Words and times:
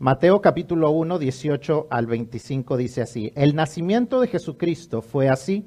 Mateo 0.00 0.40
capítulo 0.40 0.92
1, 0.92 1.18
18 1.18 1.88
al 1.90 2.06
25 2.06 2.76
dice 2.76 3.02
así, 3.02 3.32
el 3.34 3.56
nacimiento 3.56 4.20
de 4.20 4.28
Jesucristo 4.28 5.02
fue 5.02 5.28
así, 5.28 5.66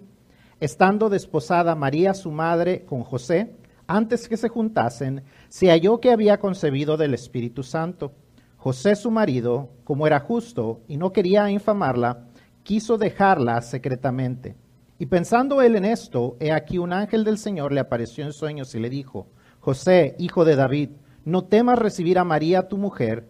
estando 0.61 1.09
desposada 1.09 1.75
María 1.75 2.13
su 2.13 2.31
madre 2.31 2.85
con 2.85 3.03
José, 3.03 3.57
antes 3.87 4.29
que 4.29 4.37
se 4.37 4.47
juntasen, 4.47 5.25
se 5.49 5.67
halló 5.67 5.99
que 5.99 6.11
había 6.11 6.39
concebido 6.39 6.95
del 6.95 7.13
Espíritu 7.13 7.61
Santo. 7.61 8.13
José 8.55 8.95
su 8.95 9.11
marido, 9.11 9.71
como 9.83 10.07
era 10.07 10.21
justo 10.21 10.79
y 10.87 10.95
no 10.95 11.11
quería 11.11 11.51
infamarla, 11.51 12.27
quiso 12.63 12.97
dejarla 12.97 13.61
secretamente. 13.61 14.55
Y 14.97 15.07
pensando 15.07 15.61
él 15.61 15.75
en 15.75 15.83
esto, 15.83 16.37
he 16.39 16.53
aquí 16.53 16.77
un 16.77 16.93
ángel 16.93 17.25
del 17.25 17.37
Señor 17.37 17.73
le 17.73 17.81
apareció 17.81 18.23
en 18.23 18.31
sueños 18.31 18.73
y 18.75 18.79
le 18.79 18.89
dijo, 18.89 19.27
José, 19.59 20.15
hijo 20.19 20.45
de 20.45 20.55
David, 20.55 20.91
no 21.25 21.43
temas 21.43 21.77
recibir 21.77 22.17
a 22.17 22.23
María 22.23 22.69
tu 22.69 22.77
mujer, 22.77 23.29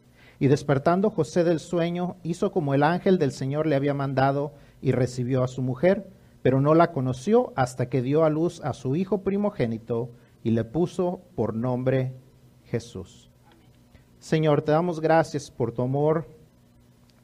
Y 0.41 0.47
despertando 0.47 1.11
José 1.11 1.43
del 1.43 1.59
sueño, 1.59 2.15
hizo 2.23 2.51
como 2.51 2.73
el 2.73 2.81
ángel 2.81 3.19
del 3.19 3.31
Señor 3.31 3.67
le 3.67 3.75
había 3.75 3.93
mandado 3.93 4.53
y 4.81 4.91
recibió 4.91 5.43
a 5.43 5.47
su 5.47 5.61
mujer, 5.61 6.09
pero 6.41 6.59
no 6.59 6.73
la 6.73 6.91
conoció 6.93 7.53
hasta 7.55 7.89
que 7.89 8.01
dio 8.01 8.23
a 8.23 8.31
luz 8.31 8.59
a 8.63 8.73
su 8.73 8.95
hijo 8.95 9.21
primogénito 9.21 10.09
y 10.43 10.49
le 10.49 10.63
puso 10.63 11.21
por 11.35 11.53
nombre 11.53 12.15
Jesús. 12.63 13.29
Señor, 14.17 14.63
te 14.63 14.71
damos 14.71 14.99
gracias 14.99 15.51
por 15.51 15.73
tu 15.73 15.83
amor 15.83 16.25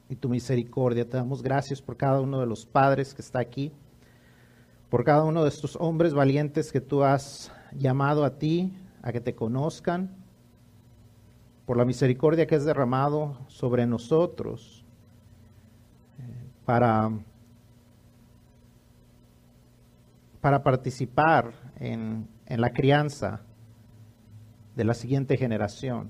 y 0.10 0.16
tu 0.16 0.30
misericordia. 0.30 1.10
Te 1.10 1.18
damos 1.18 1.42
gracias 1.42 1.82
por 1.82 1.98
cada 1.98 2.22
uno 2.22 2.40
de 2.40 2.45
los 2.45 2.68
padres 2.68 3.16
que 3.16 3.23
está 3.23 3.40
aquí, 3.40 3.73
por 4.92 5.04
cada 5.04 5.23
uno 5.23 5.42
de 5.42 5.50
estos 5.50 5.76
hombres 5.78 6.14
valientes 6.14 6.72
que 6.72 6.82
tú 6.82 7.04
has 7.04 7.52
llamado 7.76 8.23
a 8.23 8.38
ti, 8.38 8.78
a 9.02 9.12
que 9.12 9.22
te 9.22 9.34
conozcan 9.34 10.27
por 11.68 11.76
la 11.76 11.84
misericordia 11.84 12.48
que 12.48 12.56
es 12.56 12.64
derramado 12.64 13.38
sobre 13.48 13.86
nosotros 13.86 14.86
eh, 16.18 16.23
para, 16.66 17.12
para 20.40 20.64
participar 20.64 21.52
en, 21.78 22.26
en 22.45 22.62
la 22.62 22.70
crianza 22.70 23.42
de 24.78 24.86
la 24.86 24.94
siguiente 24.94 25.36
generación. 25.36 26.10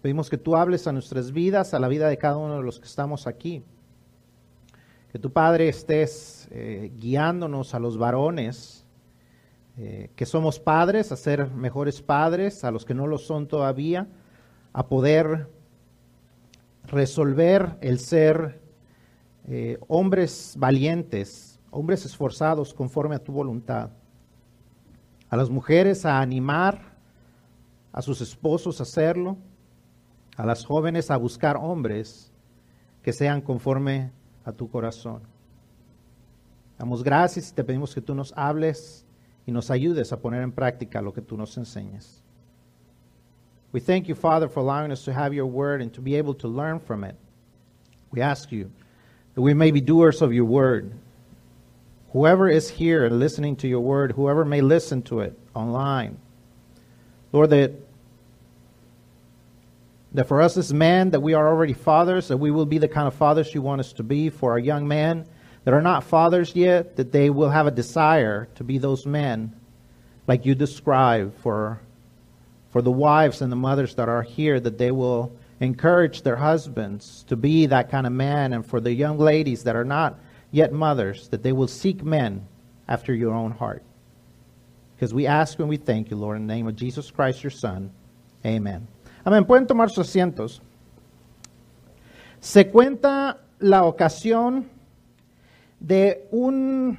Pedimos 0.00 0.30
que 0.30 0.38
tú 0.38 0.56
hables 0.56 0.86
a 0.86 0.92
nuestras 0.92 1.30
vidas, 1.30 1.74
a 1.74 1.78
la 1.78 1.88
vida 1.88 2.08
de 2.08 2.16
cada 2.16 2.38
uno 2.38 2.56
de 2.56 2.62
los 2.62 2.80
que 2.80 2.86
estamos 2.86 3.26
aquí. 3.26 3.62
Que 5.12 5.18
tu 5.18 5.30
Padre 5.30 5.68
estés 5.68 6.48
eh, 6.52 6.90
guiándonos 6.96 7.74
a 7.74 7.80
los 7.80 7.98
varones 7.98 8.85
eh, 9.78 10.10
que 10.16 10.24
somos 10.24 10.58
padres, 10.58 11.12
a 11.12 11.16
ser 11.16 11.50
mejores 11.50 12.00
padres, 12.00 12.64
a 12.64 12.70
los 12.70 12.84
que 12.84 12.94
no 12.94 13.06
lo 13.06 13.18
son 13.18 13.46
todavía, 13.46 14.08
a 14.72 14.86
poder 14.86 15.50
resolver 16.84 17.76
el 17.80 17.98
ser 17.98 18.60
eh, 19.46 19.78
hombres 19.88 20.54
valientes, 20.58 21.60
hombres 21.70 22.04
esforzados 22.04 22.72
conforme 22.72 23.16
a 23.16 23.18
tu 23.18 23.32
voluntad. 23.32 23.90
A 25.28 25.36
las 25.36 25.50
mujeres 25.50 26.06
a 26.06 26.20
animar 26.20 26.96
a 27.96 28.02
sus 28.02 28.20
esposos 28.20 28.78
a 28.78 28.82
hacerlo, 28.82 29.38
a 30.36 30.44
las 30.44 30.66
jóvenes 30.66 31.10
a 31.10 31.16
buscar 31.16 31.56
hombres 31.56 32.30
que 33.02 33.12
sean 33.12 33.40
conforme 33.40 34.12
a 34.44 34.52
tu 34.52 34.68
corazón. 34.68 35.22
Damos 36.78 37.02
gracias 37.02 37.50
y 37.50 37.54
te 37.54 37.64
pedimos 37.64 37.94
que 37.94 38.02
tú 38.02 38.14
nos 38.14 38.34
hables 38.36 39.05
y 39.46 39.52
nos 39.52 39.70
ayudes 39.70 40.12
a 40.12 40.18
poner 40.18 40.42
en 40.42 40.52
práctica 40.52 41.00
lo 41.00 41.12
que 41.12 41.22
tú 41.22 41.36
nos 41.36 41.56
enseñas. 41.56 42.20
We 43.72 43.80
thank 43.80 44.08
you, 44.08 44.14
Father, 44.14 44.48
for 44.48 44.60
allowing 44.60 44.90
us 44.90 45.04
to 45.04 45.12
have 45.12 45.32
your 45.32 45.46
word 45.46 45.80
and 45.80 45.92
to 45.94 46.00
be 46.00 46.16
able 46.16 46.34
to 46.34 46.48
learn 46.48 46.80
from 46.80 47.04
it. 47.04 47.14
We 48.10 48.20
ask 48.20 48.50
you 48.50 48.70
that 49.34 49.42
we 49.42 49.54
may 49.54 49.70
be 49.70 49.80
doers 49.80 50.22
of 50.22 50.32
your 50.32 50.46
word. 50.46 50.92
Whoever 52.12 52.48
is 52.48 52.70
here 52.70 53.04
and 53.04 53.18
listening 53.18 53.56
to 53.56 53.68
your 53.68 53.80
word, 53.80 54.12
whoever 54.12 54.44
may 54.44 54.62
listen 54.62 55.02
to 55.02 55.20
it 55.20 55.38
online, 55.54 56.18
Lord, 57.32 57.50
that, 57.50 57.72
that 60.12 60.26
for 60.26 60.40
us 60.40 60.56
as 60.56 60.72
men, 60.72 61.10
that 61.10 61.20
we 61.20 61.34
are 61.34 61.46
already 61.46 61.74
fathers, 61.74 62.28
that 62.28 62.38
we 62.38 62.50
will 62.50 62.64
be 62.66 62.78
the 62.78 62.88
kind 62.88 63.06
of 63.06 63.14
fathers 63.14 63.54
you 63.54 63.60
want 63.60 63.80
us 63.80 63.92
to 63.94 64.02
be 64.02 64.30
for 64.30 64.52
our 64.52 64.58
young 64.58 64.88
men 64.88 65.26
that 65.66 65.74
are 65.74 65.82
not 65.82 66.04
fathers 66.04 66.54
yet, 66.54 66.94
that 66.94 67.10
they 67.10 67.28
will 67.28 67.50
have 67.50 67.66
a 67.66 67.72
desire 67.72 68.46
to 68.54 68.62
be 68.62 68.78
those 68.78 69.04
men 69.04 69.52
like 70.28 70.46
you 70.46 70.54
describe 70.54 71.36
for, 71.40 71.80
for 72.70 72.80
the 72.80 72.90
wives 72.92 73.42
and 73.42 73.50
the 73.50 73.56
mothers 73.56 73.96
that 73.96 74.08
are 74.08 74.22
here, 74.22 74.60
that 74.60 74.78
they 74.78 74.92
will 74.92 75.32
encourage 75.58 76.22
their 76.22 76.36
husbands 76.36 77.24
to 77.26 77.34
be 77.34 77.66
that 77.66 77.90
kind 77.90 78.06
of 78.06 78.12
man, 78.12 78.52
and 78.52 78.64
for 78.64 78.78
the 78.80 78.92
young 78.92 79.18
ladies 79.18 79.64
that 79.64 79.74
are 79.74 79.84
not 79.84 80.20
yet 80.52 80.72
mothers, 80.72 81.26
that 81.30 81.42
they 81.42 81.52
will 81.52 81.66
seek 81.66 82.00
men 82.00 82.46
after 82.86 83.12
your 83.12 83.34
own 83.34 83.50
heart. 83.50 83.82
Because 84.94 85.12
we 85.12 85.26
ask 85.26 85.58
and 85.58 85.68
we 85.68 85.78
thank 85.78 86.10
you, 86.12 86.16
Lord, 86.16 86.36
in 86.36 86.46
the 86.46 86.54
name 86.54 86.68
of 86.68 86.76
Jesus 86.76 87.10
Christ, 87.10 87.42
your 87.42 87.50
Son. 87.50 87.90
Amen. 88.44 88.86
Amén. 89.26 89.44
Pueden 89.44 89.66
tomar 89.66 89.90
sus 89.90 90.06
asientos. 90.06 90.60
Se 92.38 92.62
cuenta 92.66 93.38
la 93.58 93.82
ocasión 93.82 94.66
de 95.86 96.26
un, 96.32 96.98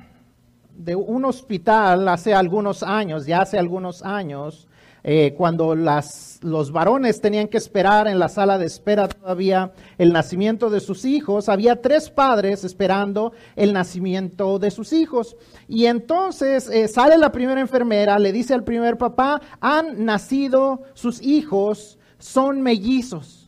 de 0.78 0.96
un 0.96 1.26
hospital 1.26 2.08
hace 2.08 2.34
algunos 2.34 2.84
años, 2.84 3.26
ya 3.26 3.42
hace 3.42 3.60
algunos 3.60 4.02
años, 4.02 4.70
eh, 5.04 5.34
cuando 5.36 5.76
los 5.76 6.72
varones 6.72 7.20
tenían 7.20 7.50
que 7.50 7.58
esperar 7.58 8.08
en 8.08 8.18
la 8.18 8.30
sala 8.30 8.58
de 8.58 8.66
espera 8.66 9.10
todavía 9.10 9.74
el 9.98 10.14
nacimiento 10.14 10.70
de 10.70 10.80
sus 10.80 11.04
hijos, 11.04 11.50
había 11.50 11.82
tres 11.82 12.10
padres 12.10 12.64
esperando 12.64 13.34
el 13.58 13.74
nacimiento 13.74 14.58
de 14.58 14.72
sus 14.72 14.94
hijos. 14.94 15.36
Y 15.68 15.86
entonces 15.86 16.70
eh, 16.70 16.88
sale 16.88 17.18
la 17.18 17.34
primera 17.34 17.60
enfermera, 17.60 18.18
le 18.20 18.32
dice 18.32 18.54
al 18.54 18.64
primer 18.64 18.98
papá, 18.98 19.42
han 19.60 20.06
nacido 20.06 20.84
sus 20.94 21.22
hijos, 21.22 22.00
son 22.20 22.62
mellizos. 22.62 23.47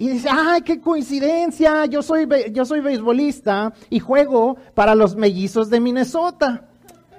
Y 0.00 0.08
dice, 0.08 0.30
ay, 0.32 0.62
qué 0.62 0.80
coincidencia, 0.80 1.84
yo 1.84 2.00
soy, 2.02 2.26
yo 2.52 2.64
soy 2.64 2.80
beisbolista 2.80 3.74
y 3.90 4.00
juego 4.00 4.56
para 4.72 4.94
los 4.94 5.14
mellizos 5.14 5.68
de 5.68 5.78
Minnesota. 5.78 6.70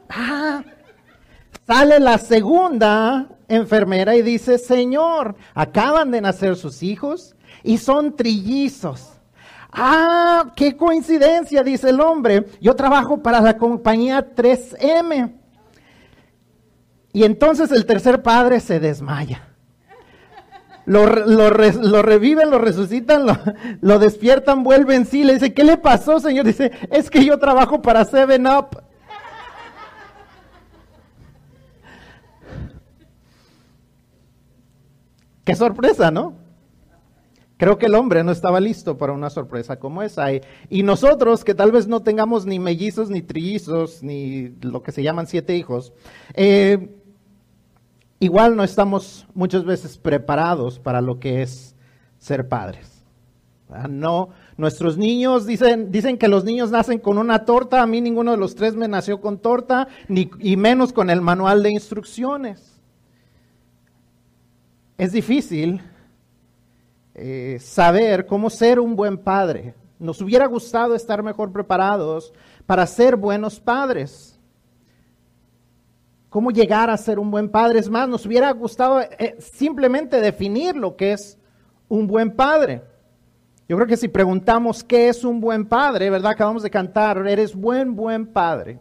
Ah, 0.10 0.64
sale 1.68 2.00
la 2.00 2.18
segunda 2.18 3.30
enfermera 3.48 4.16
y 4.16 4.24
dice, 4.24 4.58
Señor, 4.58 5.36
acaban 5.54 6.10
de 6.10 6.22
nacer 6.22 6.56
sus 6.56 6.82
hijos 6.82 7.36
y 7.62 7.78
son 7.78 8.16
trillizos. 8.16 9.12
Ah, 9.72 10.52
qué 10.56 10.76
coincidencia, 10.76 11.62
dice 11.62 11.92
el 11.92 12.02
hombre. 12.02 12.48
Yo 12.62 12.76
trabajo 12.76 13.22
para 13.22 13.42
la 13.42 13.58
compañía 13.58 14.34
3M. 14.34 15.36
Y 17.14 17.26
entonces 17.26 17.72
el 17.72 17.86
tercer 17.86 18.24
padre 18.24 18.60
se 18.60 18.80
desmaya 18.80 19.51
lo, 20.92 21.06
lo, 21.06 22.02
reviven, 22.02 22.50
lo 22.50 22.58
resucitan, 22.58 23.26
lo, 23.80 24.00
despiertan, 24.00 24.64
vuelven 24.64 25.06
sí, 25.06 25.24
le 25.24 25.36
dice, 25.36 25.54
¿qué 25.54 25.64
le 25.64 25.78
pasó, 25.78 26.20
Señor? 26.20 26.46
Dice, 26.46 26.72
es 26.92 27.10
que 27.10 27.24
yo 27.24 27.40
trabajo 27.40 27.82
para 27.82 28.04
Seven 28.04 28.46
Up. 28.46 28.84
Qué 35.46 35.56
sorpresa, 35.56 36.12
¿no? 36.12 36.36
Creo 37.56 37.78
que 37.78 37.86
el 37.86 37.96
hombre 37.96 38.24
no 38.26 38.34
estaba 38.34 38.60
listo 38.60 38.98
para 38.98 39.14
una 39.14 39.30
sorpresa 39.30 39.80
como 39.80 40.02
esa. 40.02 40.28
Y, 40.70 40.84
nosotros, 40.84 41.46
que 41.46 41.54
tal 41.54 41.72
vez 41.72 41.88
no 41.88 42.02
tengamos 42.02 42.46
ni 42.46 42.60
mellizos, 42.60 43.10
ni 43.10 43.22
trillizos, 43.22 44.04
ni 44.04 44.50
lo 44.62 44.84
que 44.84 44.92
se 44.92 45.04
llaman 45.04 45.28
siete 45.28 45.56
hijos, 45.56 45.94
eh, 46.34 47.01
igual 48.22 48.56
no 48.56 48.64
estamos 48.64 49.28
muchas 49.34 49.66
veces 49.66 49.98
preparados 49.98 50.80
para 50.80 51.02
lo 51.02 51.20
que 51.20 51.42
es 51.42 51.76
ser 52.18 52.48
padres. 52.48 53.04
No, 53.90 54.30
nuestros 54.56 54.98
niños 54.98 55.46
dicen, 55.46 55.92
dicen 55.92 56.18
que 56.18 56.30
los 56.30 56.46
niños 56.46 56.72
nacen 56.72 57.00
con 57.00 57.18
una 57.18 57.44
torta. 57.44 57.82
A 57.82 57.88
mí 57.88 58.00
ninguno 58.00 58.32
de 58.32 58.38
los 58.38 58.56
tres 58.56 58.76
me 58.76 58.88
nació 58.88 59.20
con 59.20 59.38
torta, 59.40 59.90
ni, 60.08 60.30
y 60.40 60.56
menos 60.56 60.94
con 60.94 61.10
el 61.10 61.22
manual 61.22 61.64
de 61.64 61.72
instrucciones. 61.72 62.80
Es 64.98 65.12
difícil 65.12 65.82
eh, 67.16 67.58
saber 67.62 68.26
cómo 68.26 68.50
ser 68.50 68.80
un 68.80 68.96
buen 68.96 69.18
padre 69.18 69.74
nos 70.02 70.20
hubiera 70.20 70.48
gustado 70.48 70.96
estar 70.96 71.22
mejor 71.22 71.52
preparados 71.52 72.34
para 72.66 72.88
ser 72.88 73.16
buenos 73.16 73.60
padres. 73.60 74.40
¿Cómo 76.32 76.52
llegar 76.52 76.90
a 76.90 76.96
ser 76.96 77.20
un 77.20 77.30
buen 77.30 77.50
padre? 77.50 77.80
Es 77.80 77.90
más, 77.90 78.08
nos 78.08 78.26
hubiera 78.26 78.50
gustado 78.52 79.02
eh, 79.02 79.36
simplemente 79.38 80.22
definir 80.22 80.78
lo 80.78 80.96
que 80.96 81.12
es 81.12 81.38
un 81.90 82.08
buen 82.08 82.32
padre. 82.32 82.82
Yo 83.68 83.76
creo 83.76 83.86
que 83.86 83.98
si 83.98 84.08
preguntamos 84.08 84.82
qué 84.82 85.10
es 85.10 85.26
un 85.26 85.42
buen 85.42 85.66
padre, 85.66 86.10
¿verdad? 86.10 86.32
Acabamos 86.32 86.64
de 86.64 86.70
cantar, 86.70 87.18
eres 87.28 87.54
buen, 87.54 87.98
buen 87.98 88.28
padre. 88.28 88.80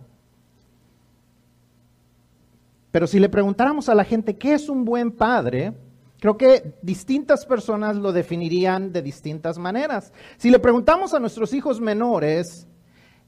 Pero 2.93 3.09
si 3.09 3.19
le 3.19 3.29
preguntáramos 3.29 3.89
a 3.89 3.97
la 3.97 4.05
gente 4.05 4.39
qué 4.39 4.55
es 4.55 4.69
un 4.69 4.85
buen 4.85 5.11
padre, 5.11 5.73
creo 6.21 6.37
que 6.37 6.77
distintas 6.83 7.45
personas 7.45 7.97
lo 7.97 8.13
definirían 8.13 8.93
de 8.93 9.03
distintas 9.03 9.59
maneras. 9.59 10.13
Si 10.37 10.51
le 10.51 10.61
preguntamos 10.61 11.15
a 11.15 11.19
nuestros 11.19 11.53
hijos 11.53 11.81
menores, 11.81 12.69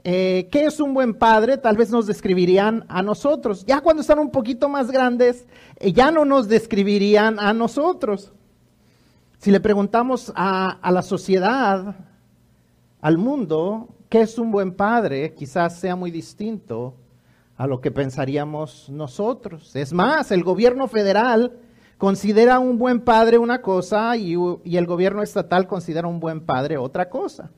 eh, 0.05 0.49
¿qué 0.51 0.65
es 0.65 0.81
un 0.81 0.95
buen 0.95 1.15
padre? 1.15 1.59
Tal 1.59 1.77
vez 1.77 1.91
nos 1.91 2.07
describirían 2.07 2.85
a 2.89 3.03
nosotros. 3.03 3.65
Ya 3.67 3.81
cuando 3.81 4.03
están 4.03 4.19
un 4.19 4.31
poquito 4.31 4.69
más 4.69 4.91
grandes, 4.91 5.47
eh, 5.77 5.93
ya 5.93 6.11
no 6.11 6.25
nos 6.25 6.49
describirían 6.49 7.39
a 7.39 7.53
nosotros. 7.53 8.33
Si 9.39 9.51
le 9.51 9.61
preguntamos 9.61 10.33
a, 10.37 10.79
la 10.91 11.03
sociedad, 11.03 11.97
al 13.01 13.19
mundo, 13.19 13.89
¿qué 14.09 14.21
es 14.21 14.39
un 14.39 14.53
buen 14.53 14.73
padre? 14.73 15.35
Quizás 15.35 15.79
sea 15.79 15.97
muy 15.97 16.11
distinto 16.11 16.95
a 17.57 17.67
lo 17.67 17.81
que 17.81 17.91
pensaríamos 17.91 18.89
nosotros. 18.89 19.75
Es 19.77 19.93
más, 19.93 20.31
el 20.31 20.45
gobierno 20.45 20.87
federal 20.89 21.59
considera 21.99 22.59
un 22.59 22.79
buen 22.79 23.01
padre 23.01 23.39
una 23.39 23.63
cosa 23.63 24.17
y, 24.17 24.35
el 24.35 24.87
gobierno 24.87 25.23
estatal 25.23 25.67
considera 25.67 26.09
un 26.09 26.19
buen 26.19 26.41
padre 26.41 26.77
otra 26.77 27.09
cosa. 27.09 27.51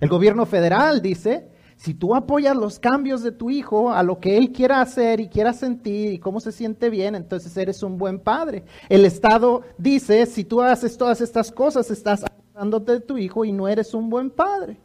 El 0.00 0.08
gobierno 0.08 0.46
federal 0.46 1.00
dice, 1.00 1.48
si 1.82 1.94
tú 1.94 2.14
apoyas 2.14 2.54
los 2.56 2.78
cambios 2.78 3.24
de 3.24 3.32
tu 3.32 3.50
hijo 3.50 3.90
a 3.90 4.04
lo 4.04 4.20
que 4.20 4.38
él 4.38 4.52
quiera 4.52 4.80
hacer 4.80 5.18
y 5.18 5.26
quiera 5.26 5.52
sentir 5.52 6.12
y 6.12 6.18
cómo 6.20 6.38
se 6.38 6.52
siente 6.52 6.88
bien, 6.90 7.16
entonces 7.16 7.56
eres 7.56 7.82
un 7.82 7.98
buen 7.98 8.20
padre. 8.20 8.62
El 8.88 9.04
Estado 9.04 9.62
dice, 9.78 10.26
si 10.26 10.44
tú 10.44 10.62
haces 10.62 10.96
todas 10.96 11.20
estas 11.20 11.50
cosas, 11.50 11.90
estás 11.90 12.22
abusándote 12.22 12.92
de 12.92 13.00
tu 13.00 13.18
hijo 13.18 13.44
y 13.44 13.50
no 13.50 13.66
eres 13.66 13.94
un 13.94 14.10
buen 14.10 14.30
padre. 14.30 14.76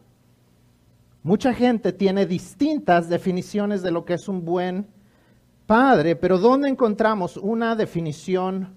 Mucha 1.22 1.54
gente 1.54 1.92
tiene 1.92 2.26
distintas 2.26 3.08
definiciones 3.08 3.80
de 3.82 3.92
lo 3.92 4.04
que 4.04 4.14
es 4.14 4.26
un 4.26 4.44
buen 4.44 4.88
padre, 5.68 6.16
pero 6.16 6.38
¿dónde 6.38 6.68
encontramos 6.68 7.36
una 7.36 7.76
definición 7.76 8.74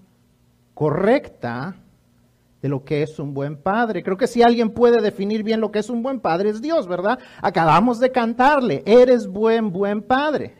correcta 0.74 1.74
de 2.62 2.68
lo 2.68 2.84
que 2.84 3.02
es 3.02 3.18
un 3.18 3.34
buen 3.34 3.56
padre? 3.56 4.02
Creo 4.02 4.16
que 4.16 4.26
si 4.26 4.42
alguien 4.42 4.70
puede 4.70 5.02
definir 5.02 5.42
bien 5.42 5.60
lo 5.60 5.72
que 5.72 5.80
es 5.80 5.90
un 5.90 6.02
buen 6.02 6.20
padre 6.20 6.48
es 6.48 6.62
Dios, 6.62 6.86
¿verdad? 6.86 7.18
Acabamos 7.42 7.98
de 8.00 8.12
cantarle, 8.12 8.82
eres 8.86 9.26
buen, 9.26 9.72
buen 9.72 10.00
padre. 10.00 10.54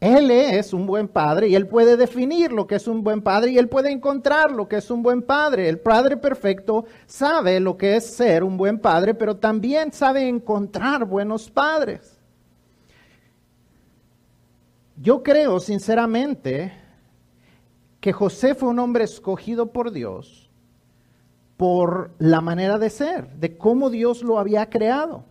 Él 0.00 0.30
es 0.30 0.72
un 0.72 0.86
buen 0.86 1.08
padre 1.08 1.48
y 1.48 1.54
él 1.54 1.68
puede 1.68 1.98
definir 1.98 2.52
lo 2.52 2.66
que 2.66 2.76
es 2.76 2.88
un 2.88 3.04
buen 3.04 3.20
padre 3.20 3.52
y 3.52 3.58
él 3.58 3.68
puede 3.68 3.90
encontrar 3.90 4.50
lo 4.50 4.66
que 4.66 4.76
es 4.76 4.90
un 4.90 5.02
buen 5.02 5.22
padre. 5.22 5.68
El 5.68 5.78
padre 5.78 6.16
perfecto 6.16 6.86
sabe 7.06 7.60
lo 7.60 7.76
que 7.76 7.96
es 7.96 8.06
ser 8.06 8.42
un 8.42 8.56
buen 8.56 8.78
padre, 8.78 9.12
pero 9.14 9.36
también 9.36 9.92
sabe 9.92 10.26
encontrar 10.26 11.04
buenos 11.04 11.50
padres. 11.50 12.18
Yo 14.96 15.22
creo 15.22 15.60
sinceramente 15.60 16.72
que 18.00 18.12
José 18.12 18.54
fue 18.54 18.70
un 18.70 18.78
hombre 18.78 19.04
escogido 19.04 19.70
por 19.70 19.92
Dios 19.92 20.49
por 21.60 22.12
la 22.18 22.40
manera 22.40 22.78
de 22.78 22.88
ser, 22.88 23.34
de 23.34 23.58
cómo 23.58 23.90
Dios 23.90 24.22
lo 24.22 24.38
había 24.38 24.70
creado. 24.70 25.24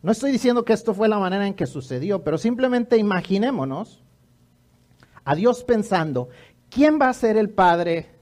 No 0.00 0.12
estoy 0.12 0.32
diciendo 0.32 0.64
que 0.64 0.72
esto 0.72 0.94
fue 0.94 1.08
la 1.08 1.18
manera 1.18 1.46
en 1.46 1.52
que 1.52 1.66
sucedió, 1.66 2.24
pero 2.24 2.38
simplemente 2.38 2.96
imaginémonos 2.96 4.02
a 5.26 5.34
Dios 5.34 5.62
pensando, 5.62 6.30
¿quién 6.70 6.98
va 6.98 7.10
a 7.10 7.12
ser 7.12 7.36
el 7.36 7.50
padre 7.50 8.14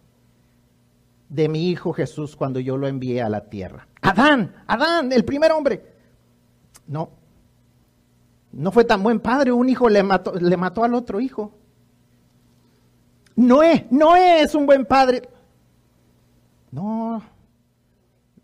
de 1.28 1.48
mi 1.48 1.70
hijo 1.70 1.92
Jesús 1.92 2.34
cuando 2.34 2.58
yo 2.58 2.76
lo 2.76 2.88
envíe 2.88 3.20
a 3.20 3.28
la 3.28 3.48
tierra? 3.48 3.86
Adán, 4.02 4.52
Adán, 4.66 5.12
el 5.12 5.24
primer 5.24 5.52
hombre. 5.52 5.84
No, 6.88 7.10
no 8.50 8.72
fue 8.72 8.82
tan 8.82 9.04
buen 9.04 9.20
padre, 9.20 9.52
un 9.52 9.68
hijo 9.68 9.88
le 9.88 10.02
mató, 10.02 10.34
le 10.34 10.56
mató 10.56 10.82
al 10.82 10.94
otro 10.94 11.20
hijo. 11.20 11.52
Noé, 13.36 13.86
Noé 13.88 14.40
es 14.40 14.56
un 14.56 14.66
buen 14.66 14.84
padre. 14.84 15.35
No, 16.70 17.22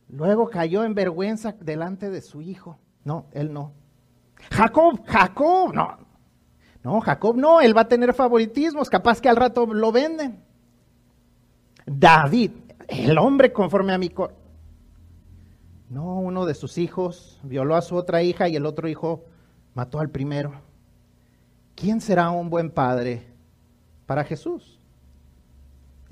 luego 0.09 0.49
cayó 0.49 0.85
en 0.85 0.95
vergüenza 0.95 1.53
delante 1.61 2.11
de 2.11 2.21
su 2.23 2.41
hijo. 2.41 2.79
No, 3.05 3.27
él 3.33 3.53
no. 3.53 3.73
Jacob, 4.51 5.03
Jacob, 5.07 5.73
no. 5.75 5.99
No, 6.83 7.01
Jacob 7.01 7.37
no, 7.37 7.61
él 7.61 7.77
va 7.77 7.83
a 7.83 7.89
tener 7.89 8.13
favoritismos, 8.13 8.91
capaz 8.91 9.21
que 9.21 9.29
al 9.29 9.37
rato 9.37 9.67
lo 9.67 9.93
venden. 9.93 10.43
David, 11.87 12.51
el 12.89 13.19
hombre 13.19 13.53
conforme 13.53 13.93
a 13.93 13.99
mi 13.99 14.09
cor. 14.09 14.35
No, 15.89 16.19
uno 16.19 16.47
de 16.47 16.55
sus 16.55 16.79
hijos 16.79 17.39
violó 17.43 17.77
a 17.77 17.83
su 17.83 17.97
otra 17.97 18.23
hija 18.23 18.49
y 18.49 18.57
el 18.57 18.67
otro 18.67 18.89
hijo 18.89 19.25
mató 19.75 20.01
al 20.01 20.11
primero. 20.11 20.53
¿Quién 21.75 22.01
será 22.01 22.31
un 22.31 22.51
buen 22.51 22.71
padre 22.71 23.27
para 24.07 24.25
Jesús? 24.25 24.82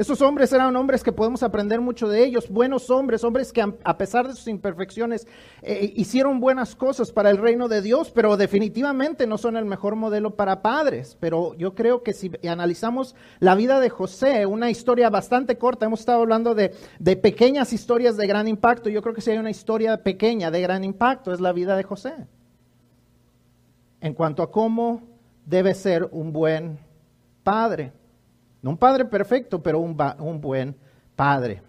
Esos 0.00 0.22
hombres 0.22 0.50
eran 0.54 0.74
hombres 0.76 1.04
que 1.04 1.12
podemos 1.12 1.42
aprender 1.42 1.78
mucho 1.78 2.08
de 2.08 2.24
ellos, 2.24 2.48
buenos 2.48 2.88
hombres, 2.88 3.22
hombres 3.22 3.52
que 3.52 3.60
a 3.60 3.98
pesar 3.98 4.26
de 4.26 4.32
sus 4.32 4.48
imperfecciones 4.48 5.26
eh, 5.60 5.92
hicieron 5.94 6.40
buenas 6.40 6.74
cosas 6.74 7.12
para 7.12 7.28
el 7.28 7.36
reino 7.36 7.68
de 7.68 7.82
Dios, 7.82 8.10
pero 8.10 8.38
definitivamente 8.38 9.26
no 9.26 9.36
son 9.36 9.58
el 9.58 9.66
mejor 9.66 9.96
modelo 9.96 10.36
para 10.36 10.62
padres. 10.62 11.18
Pero 11.20 11.52
yo 11.56 11.74
creo 11.74 12.02
que 12.02 12.14
si 12.14 12.32
analizamos 12.48 13.14
la 13.40 13.54
vida 13.54 13.78
de 13.78 13.90
José, 13.90 14.46
una 14.46 14.70
historia 14.70 15.10
bastante 15.10 15.58
corta, 15.58 15.84
hemos 15.84 16.00
estado 16.00 16.22
hablando 16.22 16.54
de, 16.54 16.72
de 16.98 17.16
pequeñas 17.16 17.74
historias 17.74 18.16
de 18.16 18.26
gran 18.26 18.48
impacto, 18.48 18.88
yo 18.88 19.02
creo 19.02 19.14
que 19.14 19.20
si 19.20 19.32
hay 19.32 19.36
una 19.36 19.50
historia 19.50 20.02
pequeña 20.02 20.50
de 20.50 20.62
gran 20.62 20.82
impacto 20.82 21.30
es 21.30 21.40
la 21.42 21.52
vida 21.52 21.76
de 21.76 21.82
José. 21.82 22.14
En 24.00 24.14
cuanto 24.14 24.42
a 24.42 24.50
cómo 24.50 25.02
debe 25.44 25.74
ser 25.74 26.08
un 26.10 26.32
buen 26.32 26.78
padre. 27.44 27.99
No 28.62 28.70
un 28.70 28.78
padre 28.78 29.04
perfecto, 29.04 29.62
pero 29.62 29.80
un, 29.80 29.96
un 30.18 30.40
buen 30.40 30.76
padre. 31.16 31.62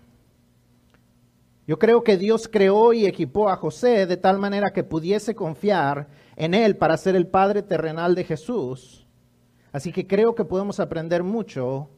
Yo 1.67 1.79
creo 1.79 2.03
que 2.03 2.17
Dios 2.17 2.49
creó 2.51 2.91
y 2.91 3.05
equipó 3.05 3.49
a 3.49 3.55
José 3.55 4.05
de 4.05 4.17
tal 4.17 4.39
manera 4.39 4.73
que 4.73 4.83
pudiese 4.83 5.35
confiar 5.35 6.09
en 6.35 6.53
él 6.53 6.75
para 6.75 6.97
ser 6.97 7.15
el 7.15 7.27
padre 7.27 7.62
terrenal 7.62 8.15
de 8.15 8.24
Jesús. 8.24 9.07
Así 9.71 9.91
que 9.93 10.05
creo 10.05 10.36
que 10.36 10.43
podemos 10.43 10.79
aprender 10.79 11.24
mucho 11.24 11.89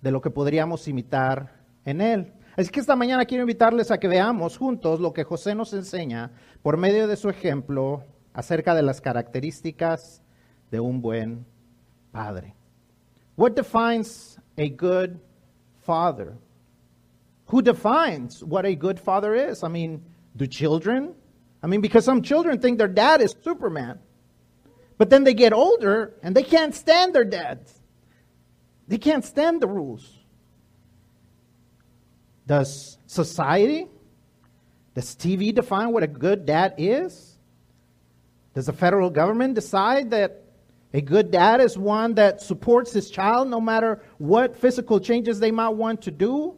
de 0.00 0.12
lo 0.12 0.20
que 0.20 0.30
podríamos 0.30 0.86
imitar 0.86 1.60
en 1.84 2.00
él. 2.00 2.32
Así 2.56 2.70
que 2.70 2.80
esta 2.80 2.96
mañana 2.96 3.24
quiero 3.24 3.42
invitarles 3.42 3.90
a 3.90 3.98
que 3.98 4.08
veamos 4.08 4.58
juntos 4.58 5.00
lo 5.00 5.12
que 5.12 5.24
José 5.24 5.54
nos 5.54 5.72
enseña 5.72 6.32
por 6.62 6.76
medio 6.76 7.08
de 7.08 7.16
su 7.16 7.30
ejemplo 7.30 8.04
acerca 8.34 8.74
de 8.74 8.82
las 8.82 9.00
características 9.00 10.22
de 10.70 10.80
un 10.80 11.00
buen 11.00 11.46
padre. 12.10 12.54
What 13.36 13.56
defines 13.56 14.38
a 14.58 14.68
good 14.68 15.20
father? 15.82 16.36
Who 17.46 17.62
defines 17.62 18.42
what 18.42 18.64
a 18.66 18.74
good 18.74 19.00
father 19.00 19.34
is? 19.34 19.62
I 19.62 19.68
mean, 19.68 20.04
do 20.36 20.46
children? 20.46 21.14
I 21.62 21.66
mean, 21.66 21.80
because 21.80 22.04
some 22.04 22.22
children 22.22 22.58
think 22.58 22.78
their 22.78 22.88
dad 22.88 23.20
is 23.20 23.34
Superman. 23.42 23.98
But 24.98 25.10
then 25.10 25.24
they 25.24 25.34
get 25.34 25.52
older 25.52 26.14
and 26.22 26.34
they 26.34 26.42
can't 26.42 26.74
stand 26.74 27.14
their 27.14 27.24
dads. 27.24 27.80
They 28.88 28.98
can't 28.98 29.24
stand 29.24 29.60
the 29.60 29.66
rules. 29.66 30.18
Does 32.46 32.98
society, 33.06 33.86
does 34.94 35.14
TV 35.14 35.54
define 35.54 35.92
what 35.92 36.02
a 36.02 36.06
good 36.06 36.44
dad 36.44 36.74
is? 36.78 37.38
Does 38.54 38.66
the 38.66 38.72
federal 38.72 39.10
government 39.10 39.54
decide 39.54 40.10
that 40.10 40.42
a 40.94 41.00
good 41.00 41.30
dad 41.30 41.60
is 41.60 41.78
one 41.78 42.14
that 42.14 42.42
supports 42.42 42.92
his 42.92 43.10
child 43.10 43.48
no 43.48 43.60
matter 43.60 44.02
what 44.18 44.56
physical 44.56 45.00
changes 45.00 45.40
they 45.40 45.50
might 45.50 45.70
want 45.70 46.02
to 46.02 46.10
do? 46.10 46.56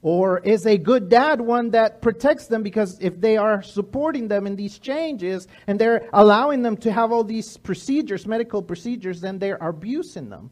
Or 0.00 0.38
is 0.40 0.66
a 0.66 0.76
good 0.76 1.08
dad 1.08 1.40
one 1.40 1.70
that 1.70 2.02
protects 2.02 2.46
them 2.46 2.62
because 2.62 2.98
if 3.00 3.20
they 3.20 3.36
are 3.36 3.62
supporting 3.62 4.28
them 4.28 4.46
in 4.46 4.54
these 4.54 4.78
changes 4.78 5.48
and 5.66 5.80
they're 5.80 6.08
allowing 6.12 6.62
them 6.62 6.76
to 6.78 6.92
have 6.92 7.10
all 7.10 7.24
these 7.24 7.56
procedures, 7.56 8.26
medical 8.26 8.62
procedures, 8.62 9.20
then 9.20 9.38
they're 9.38 9.56
abusing 9.56 10.28
them? 10.28 10.50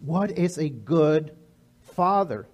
What 0.00 0.32
is 0.38 0.58
a 0.58 0.68
good 0.68 1.34
father? 1.80 2.46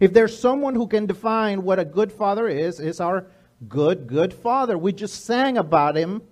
If 0.00 0.12
there's 0.12 0.36
someone 0.36 0.74
who 0.74 0.88
can 0.88 1.06
define 1.06 1.62
what 1.62 1.78
a 1.78 1.84
good 1.84 2.12
father 2.12 2.48
is, 2.48 2.80
is 2.80 3.00
our 3.00 3.26
good, 3.68 4.06
good 4.06 4.34
father. 4.34 4.76
We 4.76 4.92
just 4.92 5.24
sang 5.24 5.56
about 5.56 5.96
him 5.96 6.22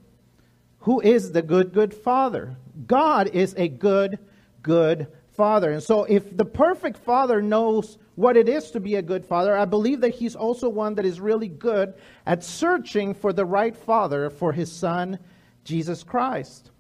who 0.87 1.01
is 1.01 1.33
the 1.33 1.43
good, 1.43 1.73
good 1.73 1.93
father? 1.93 2.57
God 2.87 3.27
is 3.27 3.57
a 3.57 3.67
good, 3.67 4.21
good 4.63 5.09
father. 5.33 5.73
And 5.73 5.83
so, 5.83 6.05
if 6.05 6.37
the 6.37 6.45
perfect 6.45 6.99
father 6.99 7.43
knows 7.43 7.99
what 8.15 8.37
it 8.37 8.49
is 8.49 8.71
to 8.71 8.79
be 8.79 8.95
a 8.95 9.03
good 9.03 9.27
father, 9.27 9.57
I 9.59 9.65
believe 9.65 10.03
that 10.03 10.15
he's 10.15 10.37
also 10.37 10.69
one 10.69 10.95
that 10.95 11.05
is 11.05 11.19
really 11.19 11.49
good 11.49 11.95
at 12.25 12.45
searching 12.45 13.15
for 13.15 13.33
the 13.33 13.45
right 13.45 13.77
father 13.77 14.31
for 14.31 14.53
his 14.53 14.71
son, 14.71 15.19
Jesus 15.65 16.05
Christ. 16.05 16.71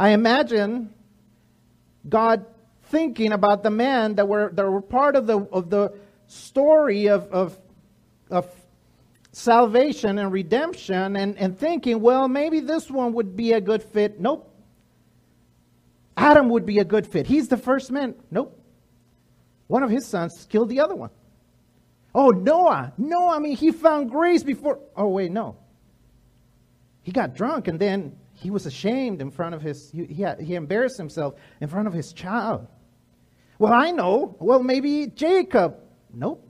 I 0.00 0.08
imagine 0.08 0.92
God 2.08 2.46
thinking 2.86 3.30
about 3.30 3.62
the 3.62 3.70
men 3.70 4.16
that 4.16 4.26
were, 4.26 4.50
that 4.52 4.68
were 4.68 4.82
part 4.82 5.14
of 5.14 5.28
the, 5.28 5.38
of 5.38 5.70
the 5.70 5.96
story 6.26 7.06
of, 7.06 7.30
of, 7.30 7.56
of 8.32 8.52
salvation 9.34 10.18
and 10.18 10.30
redemption 10.32 11.16
and, 11.16 11.36
and 11.38 11.58
thinking, 11.58 12.00
well, 12.00 12.28
maybe 12.28 12.60
this 12.60 12.88
one 12.88 13.12
would 13.14 13.36
be 13.36 13.52
a 13.52 13.60
good 13.60 13.82
fit. 13.82 14.20
Nope. 14.20 14.48
Adam 16.16 16.48
would 16.50 16.64
be 16.64 16.78
a 16.78 16.84
good 16.84 17.06
fit. 17.06 17.26
He's 17.26 17.48
the 17.48 17.56
first 17.56 17.90
man. 17.90 18.14
Nope. 18.30 18.56
One 19.66 19.82
of 19.82 19.90
his 19.90 20.06
sons 20.06 20.46
killed 20.48 20.68
the 20.68 20.80
other 20.80 20.94
one. 20.94 21.10
Oh, 22.14 22.30
Noah. 22.30 22.92
No, 22.96 23.28
I 23.28 23.40
mean, 23.40 23.56
he 23.56 23.72
found 23.72 24.10
grace 24.10 24.44
before. 24.44 24.78
Oh, 24.96 25.08
wait, 25.08 25.32
no. 25.32 25.56
He 27.02 27.10
got 27.10 27.34
drunk 27.34 27.66
and 27.66 27.78
then 27.78 28.16
he 28.34 28.50
was 28.50 28.66
ashamed 28.66 29.20
in 29.20 29.32
front 29.32 29.56
of 29.56 29.62
his, 29.62 29.90
he, 29.90 30.04
he, 30.04 30.24
he 30.44 30.54
embarrassed 30.54 30.96
himself 30.96 31.34
in 31.60 31.68
front 31.68 31.88
of 31.88 31.92
his 31.92 32.12
child. 32.12 32.68
Well, 33.58 33.72
I 33.72 33.90
know. 33.90 34.36
Well, 34.38 34.62
maybe 34.62 35.08
Jacob. 35.08 35.76
Nope. 36.12 36.48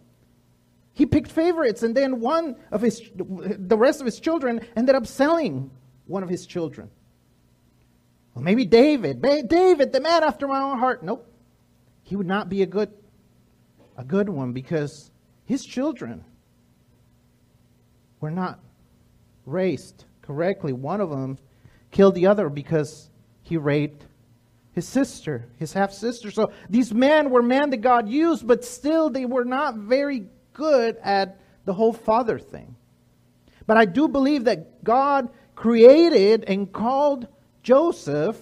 He 0.95 1.07
picked 1.07 1.31
favorites, 1.31 1.83
and 1.83 1.95
then 1.95 2.21
one 2.21 2.57
of 2.71 2.81
his, 2.81 3.03
the 3.17 3.77
rest 3.77 4.01
of 4.01 4.07
his 4.07 4.21
children 4.21 4.61
ended 4.77 4.95
up 4.95 5.07
selling 5.07 5.71
one 6.07 6.23
of 6.23 6.29
his 6.29 6.47
children. 6.47 6.89
Well, 8.35 8.45
maybe 8.45 8.65
David. 8.65 9.21
David, 9.21 9.93
the 9.93 10.01
man 10.01 10.23
after 10.23 10.47
my 10.47 10.61
own 10.61 10.79
heart. 10.79 11.03
Nope. 11.03 11.29
He 12.05 12.17
would 12.17 12.27
not 12.27 12.49
be 12.49 12.63
a 12.63 12.67
good, 12.67 12.93
a 13.97 14.05
good 14.05 14.29
one 14.29 14.53
because 14.53 15.11
his 15.47 15.65
children 15.65 16.25
were 18.21 18.31
not 18.31 18.61
raised 19.47 20.05
correctly. 20.23 20.73
One 20.73 21.01
of 21.01 21.11
them 21.11 21.39
killed 21.91 22.15
the 22.15 22.27
other 22.27 22.49
because 22.49 23.11
he 23.43 23.57
raped 23.57 24.07
his 24.73 24.87
sister, 24.87 25.47
his 25.57 25.73
half 25.73 25.93
sister. 25.93 26.31
So 26.31 26.53
these 26.69 26.93
men 26.93 27.31
were 27.31 27.43
men 27.43 27.71
that 27.71 27.79
God 27.79 28.09
used, 28.09 28.47
but 28.47 28.65
still 28.65 29.11
they 29.11 29.25
were 29.25 29.45
not 29.45 29.77
very 29.77 30.27
good 30.55 30.97
at 31.03 31.39
the 31.67 31.75
whole 31.75 31.93
father 31.93 32.39
thing. 32.39 32.77
But 33.67 33.77
I 33.77 33.85
do 33.85 34.09
believe 34.09 34.45
that 34.45 34.83
God 34.83 35.29
created 35.55 36.45
and 36.47 36.73
called 36.73 37.29
Joseph 37.63 38.37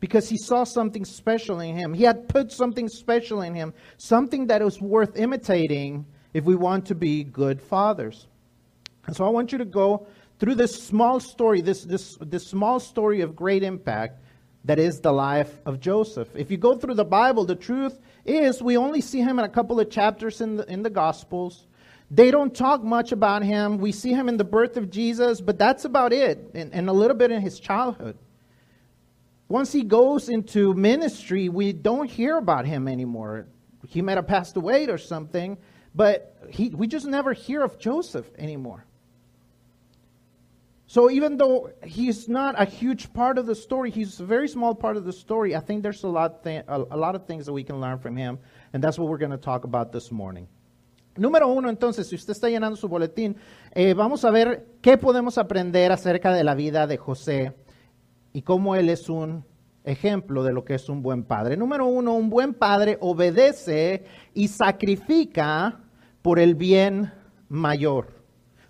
because 0.00 0.28
he 0.28 0.36
saw 0.36 0.64
something 0.64 1.04
special 1.04 1.60
in 1.60 1.76
him. 1.76 1.94
He 1.94 2.02
had 2.02 2.28
put 2.28 2.50
something 2.50 2.88
special 2.88 3.42
in 3.42 3.54
him, 3.54 3.72
something 3.98 4.48
that 4.48 4.62
was 4.62 4.80
worth 4.80 5.16
imitating 5.16 6.06
if 6.34 6.44
we 6.44 6.56
want 6.56 6.86
to 6.86 6.94
be 6.94 7.22
good 7.22 7.60
fathers. 7.60 8.26
And 9.06 9.14
so 9.14 9.24
I 9.24 9.28
want 9.28 9.52
you 9.52 9.58
to 9.58 9.64
go 9.64 10.06
through 10.38 10.56
this 10.56 10.74
small 10.74 11.20
story, 11.20 11.60
this, 11.60 11.84
this, 11.84 12.16
this 12.20 12.46
small 12.48 12.80
story 12.80 13.20
of 13.20 13.36
great 13.36 13.62
impact 13.62 14.21
that 14.64 14.78
is 14.78 15.00
the 15.00 15.12
life 15.12 15.60
of 15.66 15.80
Joseph. 15.80 16.28
If 16.34 16.50
you 16.50 16.56
go 16.56 16.76
through 16.76 16.94
the 16.94 17.04
Bible, 17.04 17.44
the 17.44 17.56
truth 17.56 17.98
is 18.24 18.62
we 18.62 18.76
only 18.76 19.00
see 19.00 19.20
him 19.20 19.38
in 19.38 19.44
a 19.44 19.48
couple 19.48 19.80
of 19.80 19.90
chapters 19.90 20.40
in 20.40 20.56
the, 20.56 20.72
in 20.72 20.82
the 20.82 20.90
Gospels. 20.90 21.66
They 22.10 22.30
don't 22.30 22.54
talk 22.54 22.84
much 22.84 23.10
about 23.10 23.42
him. 23.42 23.78
We 23.78 23.90
see 23.90 24.12
him 24.12 24.28
in 24.28 24.36
the 24.36 24.44
birth 24.44 24.76
of 24.76 24.90
Jesus, 24.90 25.40
but 25.40 25.58
that's 25.58 25.84
about 25.84 26.12
it, 26.12 26.50
and, 26.54 26.72
and 26.72 26.88
a 26.88 26.92
little 26.92 27.16
bit 27.16 27.32
in 27.32 27.40
his 27.40 27.58
childhood. 27.58 28.18
Once 29.48 29.72
he 29.72 29.82
goes 29.82 30.28
into 30.28 30.74
ministry, 30.74 31.48
we 31.48 31.72
don't 31.72 32.08
hear 32.08 32.38
about 32.38 32.66
him 32.66 32.86
anymore. 32.86 33.46
He 33.88 34.00
might 34.00 34.16
have 34.16 34.26
passed 34.26 34.56
away 34.56 34.86
or 34.86 34.98
something, 34.98 35.58
but 35.94 36.36
he, 36.48 36.68
we 36.68 36.86
just 36.86 37.06
never 37.06 37.32
hear 37.32 37.62
of 37.62 37.78
Joseph 37.78 38.26
anymore. 38.38 38.86
So 40.92 41.08
even 41.08 41.38
though 41.38 41.70
he's 41.82 42.28
not 42.28 42.54
a 42.60 42.66
huge 42.66 43.14
part 43.14 43.38
of 43.38 43.46
the 43.46 43.54
story, 43.54 43.90
he's 43.90 44.20
a 44.20 44.26
very 44.26 44.46
small 44.46 44.74
part 44.74 44.98
of 44.98 45.06
the 45.06 45.12
story. 45.14 45.56
I 45.56 45.60
think 45.60 45.82
there's 45.82 46.04
a 46.04 46.08
lot, 46.08 46.44
th- 46.44 46.66
a, 46.68 46.96
lot 46.98 47.14
of 47.14 47.24
things 47.24 47.46
that 47.46 47.52
we 47.54 47.64
can 47.64 47.80
learn 47.80 47.98
from 47.98 48.14
him, 48.14 48.38
and 48.74 48.84
that's 48.84 48.98
what 48.98 49.08
we're 49.08 49.16
going 49.16 49.30
to 49.30 49.38
talk 49.38 49.64
about 49.64 49.90
this 49.90 50.12
morning. 50.12 50.46
Número 51.16 51.48
uno, 51.48 51.70
entonces, 51.70 52.10
si 52.10 52.14
usted 52.14 52.34
está 52.34 52.50
llenando 52.50 52.76
su 52.76 52.88
boletín, 52.90 53.36
eh, 53.74 53.94
vamos 53.94 54.22
a 54.26 54.30
ver 54.30 54.66
qué 54.82 54.98
podemos 54.98 55.38
aprender 55.38 55.92
acerca 55.92 56.30
de 56.34 56.44
la 56.44 56.54
vida 56.54 56.86
de 56.86 56.98
José 56.98 57.54
y 58.34 58.42
cómo 58.42 58.76
él 58.76 58.90
es 58.90 59.08
un 59.08 59.46
ejemplo 59.84 60.44
de 60.44 60.52
lo 60.52 60.62
que 60.62 60.74
es 60.74 60.90
un 60.90 61.00
buen 61.00 61.24
padre. 61.24 61.56
Número 61.56 61.86
uno, 61.86 62.12
un 62.12 62.28
buen 62.28 62.52
padre 62.52 62.98
obedece 63.00 64.04
y 64.34 64.48
sacrifica 64.48 65.80
por 66.20 66.38
el 66.38 66.54
bien 66.54 67.10
mayor. 67.48 68.21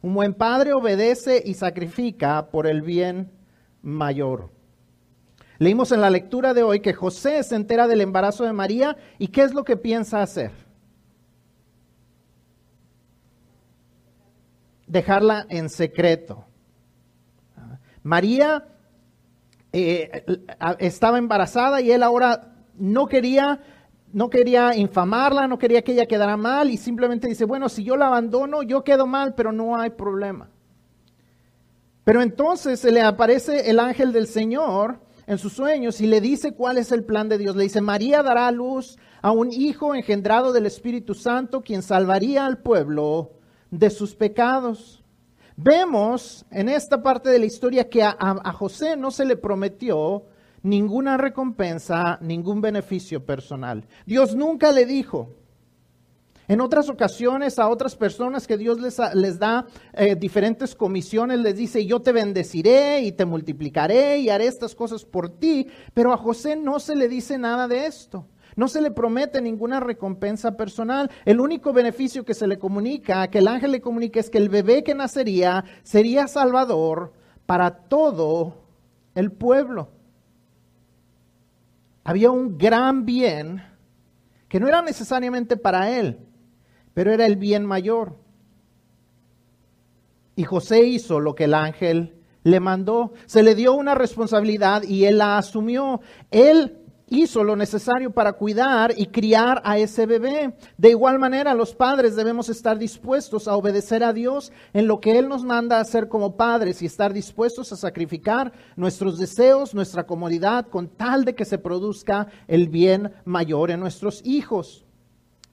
Un 0.02 0.14
buen 0.14 0.34
padre 0.34 0.72
obedece 0.72 1.40
y 1.44 1.54
sacrifica 1.54 2.50
por 2.50 2.66
el 2.66 2.82
bien 2.82 3.30
mayor. 3.82 4.50
Leímos 5.58 5.92
en 5.92 6.00
la 6.00 6.10
lectura 6.10 6.54
de 6.54 6.64
hoy 6.64 6.80
que 6.80 6.92
José 6.92 7.40
se 7.44 7.54
entera 7.54 7.86
del 7.86 8.00
embarazo 8.00 8.42
de 8.42 8.52
María 8.52 8.96
y 9.18 9.28
¿qué 9.28 9.42
es 9.42 9.54
lo 9.54 9.62
que 9.62 9.76
piensa 9.76 10.20
hacer? 10.20 10.50
Dejarla 14.88 15.46
en 15.48 15.70
secreto. 15.70 16.44
María 18.02 18.66
eh, 19.72 20.24
estaba 20.80 21.18
embarazada 21.18 21.80
y 21.80 21.92
él 21.92 22.02
ahora 22.02 22.52
no 22.76 23.06
quería 23.06 23.60
no 24.12 24.28
quería 24.28 24.76
infamarla, 24.76 25.46
no 25.46 25.58
quería 25.58 25.82
que 25.82 25.92
ella 25.92 26.06
quedara 26.06 26.36
mal 26.36 26.70
y 26.70 26.76
simplemente 26.76 27.28
dice, 27.28 27.44
bueno, 27.44 27.68
si 27.68 27.82
yo 27.82 27.96
la 27.96 28.08
abandono, 28.08 28.62
yo 28.62 28.84
quedo 28.84 29.06
mal, 29.06 29.34
pero 29.34 29.52
no 29.52 29.76
hay 29.76 29.90
problema. 29.90 30.50
Pero 32.04 32.20
entonces 32.20 32.80
se 32.80 32.92
le 32.92 33.00
aparece 33.00 33.70
el 33.70 33.78
ángel 33.78 34.12
del 34.12 34.26
Señor 34.26 35.00
en 35.26 35.38
sus 35.38 35.52
sueños 35.52 36.00
y 36.00 36.06
le 36.06 36.20
dice 36.20 36.52
cuál 36.52 36.78
es 36.78 36.92
el 36.92 37.04
plan 37.04 37.28
de 37.28 37.38
Dios. 37.38 37.56
Le 37.56 37.62
dice, 37.64 37.80
María 37.80 38.22
dará 38.22 38.48
a 38.48 38.52
luz 38.52 38.98
a 39.22 39.30
un 39.30 39.52
hijo 39.52 39.94
engendrado 39.94 40.52
del 40.52 40.66
Espíritu 40.66 41.14
Santo, 41.14 41.62
quien 41.62 41.82
salvaría 41.82 42.44
al 42.44 42.58
pueblo 42.58 43.30
de 43.70 43.88
sus 43.88 44.14
pecados. 44.14 45.02
Vemos 45.56 46.44
en 46.50 46.68
esta 46.68 47.02
parte 47.02 47.30
de 47.30 47.38
la 47.38 47.46
historia 47.46 47.88
que 47.88 48.02
a, 48.02 48.16
a 48.18 48.52
José 48.52 48.96
no 48.96 49.10
se 49.10 49.24
le 49.24 49.36
prometió 49.36 50.24
ninguna 50.62 51.16
recompensa, 51.16 52.18
ningún 52.20 52.60
beneficio 52.60 53.24
personal. 53.24 53.84
Dios 54.06 54.34
nunca 54.34 54.72
le 54.72 54.86
dijo. 54.86 55.34
En 56.48 56.60
otras 56.60 56.88
ocasiones 56.88 57.58
a 57.58 57.68
otras 57.68 57.96
personas 57.96 58.46
que 58.46 58.58
Dios 58.58 58.80
les, 58.80 58.98
les 59.14 59.38
da 59.38 59.66
eh, 59.92 60.16
diferentes 60.16 60.74
comisiones, 60.74 61.38
les 61.38 61.56
dice, 61.56 61.86
yo 61.86 62.02
te 62.02 62.12
bendeciré 62.12 63.00
y 63.00 63.12
te 63.12 63.24
multiplicaré 63.24 64.18
y 64.18 64.28
haré 64.28 64.48
estas 64.48 64.74
cosas 64.74 65.04
por 65.04 65.28
ti, 65.28 65.68
pero 65.94 66.12
a 66.12 66.16
José 66.16 66.56
no 66.56 66.80
se 66.80 66.96
le 66.96 67.08
dice 67.08 67.38
nada 67.38 67.68
de 67.68 67.86
esto. 67.86 68.26
No 68.54 68.68
se 68.68 68.82
le 68.82 68.90
promete 68.90 69.40
ninguna 69.40 69.80
recompensa 69.80 70.56
personal. 70.56 71.10
El 71.24 71.40
único 71.40 71.72
beneficio 71.72 72.24
que 72.24 72.34
se 72.34 72.46
le 72.46 72.58
comunica, 72.58 73.28
que 73.28 73.38
el 73.38 73.48
ángel 73.48 73.70
le 73.70 73.80
comunica, 73.80 74.20
es 74.20 74.28
que 74.28 74.36
el 74.36 74.50
bebé 74.50 74.84
que 74.84 74.94
nacería 74.94 75.64
sería 75.82 76.26
salvador 76.26 77.14
para 77.46 77.70
todo 77.70 78.66
el 79.14 79.32
pueblo 79.32 79.88
había 82.04 82.30
un 82.30 82.58
gran 82.58 83.04
bien 83.04 83.62
que 84.48 84.60
no 84.60 84.68
era 84.68 84.82
necesariamente 84.82 85.56
para 85.56 85.98
él, 85.98 86.18
pero 86.94 87.12
era 87.12 87.26
el 87.26 87.36
bien 87.36 87.64
mayor. 87.64 88.18
Y 90.36 90.44
José 90.44 90.84
hizo 90.84 91.20
lo 91.20 91.34
que 91.34 91.44
el 91.44 91.54
ángel 91.54 92.22
le 92.42 92.60
mandó. 92.60 93.12
Se 93.26 93.42
le 93.42 93.54
dio 93.54 93.74
una 93.74 93.94
responsabilidad 93.94 94.82
y 94.82 95.04
él 95.04 95.18
la 95.18 95.38
asumió. 95.38 96.00
Él 96.30 96.81
hizo 97.12 97.44
lo 97.44 97.56
necesario 97.56 98.10
para 98.10 98.32
cuidar 98.32 98.94
y 98.96 99.06
criar 99.06 99.60
a 99.64 99.76
ese 99.76 100.06
bebé. 100.06 100.54
De 100.78 100.90
igual 100.90 101.18
manera, 101.18 101.54
los 101.54 101.74
padres 101.74 102.16
debemos 102.16 102.48
estar 102.48 102.78
dispuestos 102.78 103.46
a 103.46 103.54
obedecer 103.54 104.02
a 104.02 104.14
Dios 104.14 104.50
en 104.72 104.86
lo 104.86 104.98
que 104.98 105.18
Él 105.18 105.28
nos 105.28 105.44
manda 105.44 105.76
a 105.76 105.82
hacer 105.82 106.08
como 106.08 106.36
padres 106.36 106.80
y 106.80 106.86
estar 106.86 107.12
dispuestos 107.12 107.70
a 107.72 107.76
sacrificar 107.76 108.52
nuestros 108.76 109.18
deseos, 109.18 109.74
nuestra 109.74 110.04
comodidad, 110.04 110.66
con 110.68 110.88
tal 110.88 111.26
de 111.26 111.34
que 111.34 111.44
se 111.44 111.58
produzca 111.58 112.28
el 112.48 112.68
bien 112.68 113.12
mayor 113.24 113.70
en 113.70 113.80
nuestros 113.80 114.22
hijos. 114.24 114.86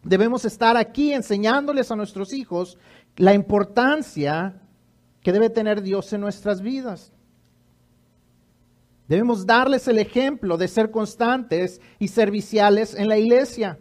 Debemos 0.02 0.46
estar 0.46 0.78
aquí 0.78 1.12
enseñándoles 1.12 1.92
a 1.92 1.98
nuestros 1.98 2.32
hijos 2.32 2.78
la 3.18 3.34
importancia 3.34 4.62
que 5.22 5.34
debe 5.34 5.50
tener 5.50 5.82
Dios 5.82 6.14
en 6.14 6.22
nuestras 6.22 6.62
vidas. 6.62 7.12
Debemos 9.10 9.48
darles 9.48 9.88
el 9.88 9.98
ejemplo 9.98 10.56
de 10.56 10.68
ser 10.68 10.92
constantes 10.92 11.82
y 11.98 12.10
serviciales 12.10 12.94
en 12.94 13.08
la 13.08 13.18
iglesia. 13.18 13.80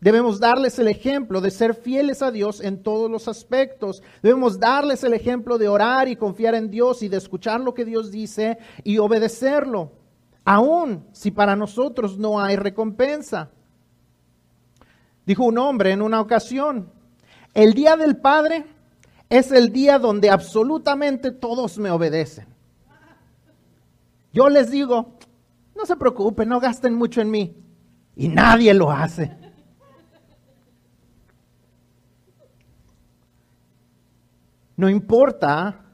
Debemos 0.00 0.38
darles 0.38 0.78
el 0.78 0.86
ejemplo 0.86 1.40
de 1.40 1.50
ser 1.50 1.74
fieles 1.74 2.22
a 2.22 2.30
Dios 2.30 2.60
en 2.60 2.80
todos 2.80 3.10
los 3.10 3.26
aspectos. 3.26 4.04
Debemos 4.22 4.60
darles 4.60 5.02
el 5.02 5.14
ejemplo 5.14 5.58
de 5.58 5.66
orar 5.66 6.06
y 6.06 6.14
confiar 6.14 6.54
en 6.54 6.70
Dios 6.70 7.02
y 7.02 7.08
de 7.08 7.16
escuchar 7.16 7.60
lo 7.60 7.74
que 7.74 7.84
Dios 7.84 8.12
dice 8.12 8.58
y 8.84 8.98
obedecerlo, 8.98 9.90
aun 10.44 11.08
si 11.10 11.32
para 11.32 11.56
nosotros 11.56 12.16
no 12.16 12.40
hay 12.40 12.54
recompensa. 12.54 13.50
Dijo 15.24 15.44
un 15.44 15.58
hombre 15.58 15.90
en 15.90 16.02
una 16.02 16.20
ocasión, 16.20 16.92
el 17.52 17.74
día 17.74 17.96
del 17.96 18.18
Padre 18.18 18.64
es 19.28 19.50
el 19.50 19.72
día 19.72 19.98
donde 19.98 20.30
absolutamente 20.30 21.32
todos 21.32 21.78
me 21.78 21.90
obedecen. 21.90 22.55
Yo 24.36 24.50
les 24.50 24.70
digo, 24.70 25.14
no 25.74 25.86
se 25.86 25.96
preocupen, 25.96 26.50
no 26.50 26.60
gasten 26.60 26.94
mucho 26.94 27.22
en 27.22 27.30
mí. 27.30 27.56
Y 28.16 28.28
nadie 28.28 28.74
lo 28.74 28.90
hace. 28.90 29.34
No 34.76 34.90
importa 34.90 35.86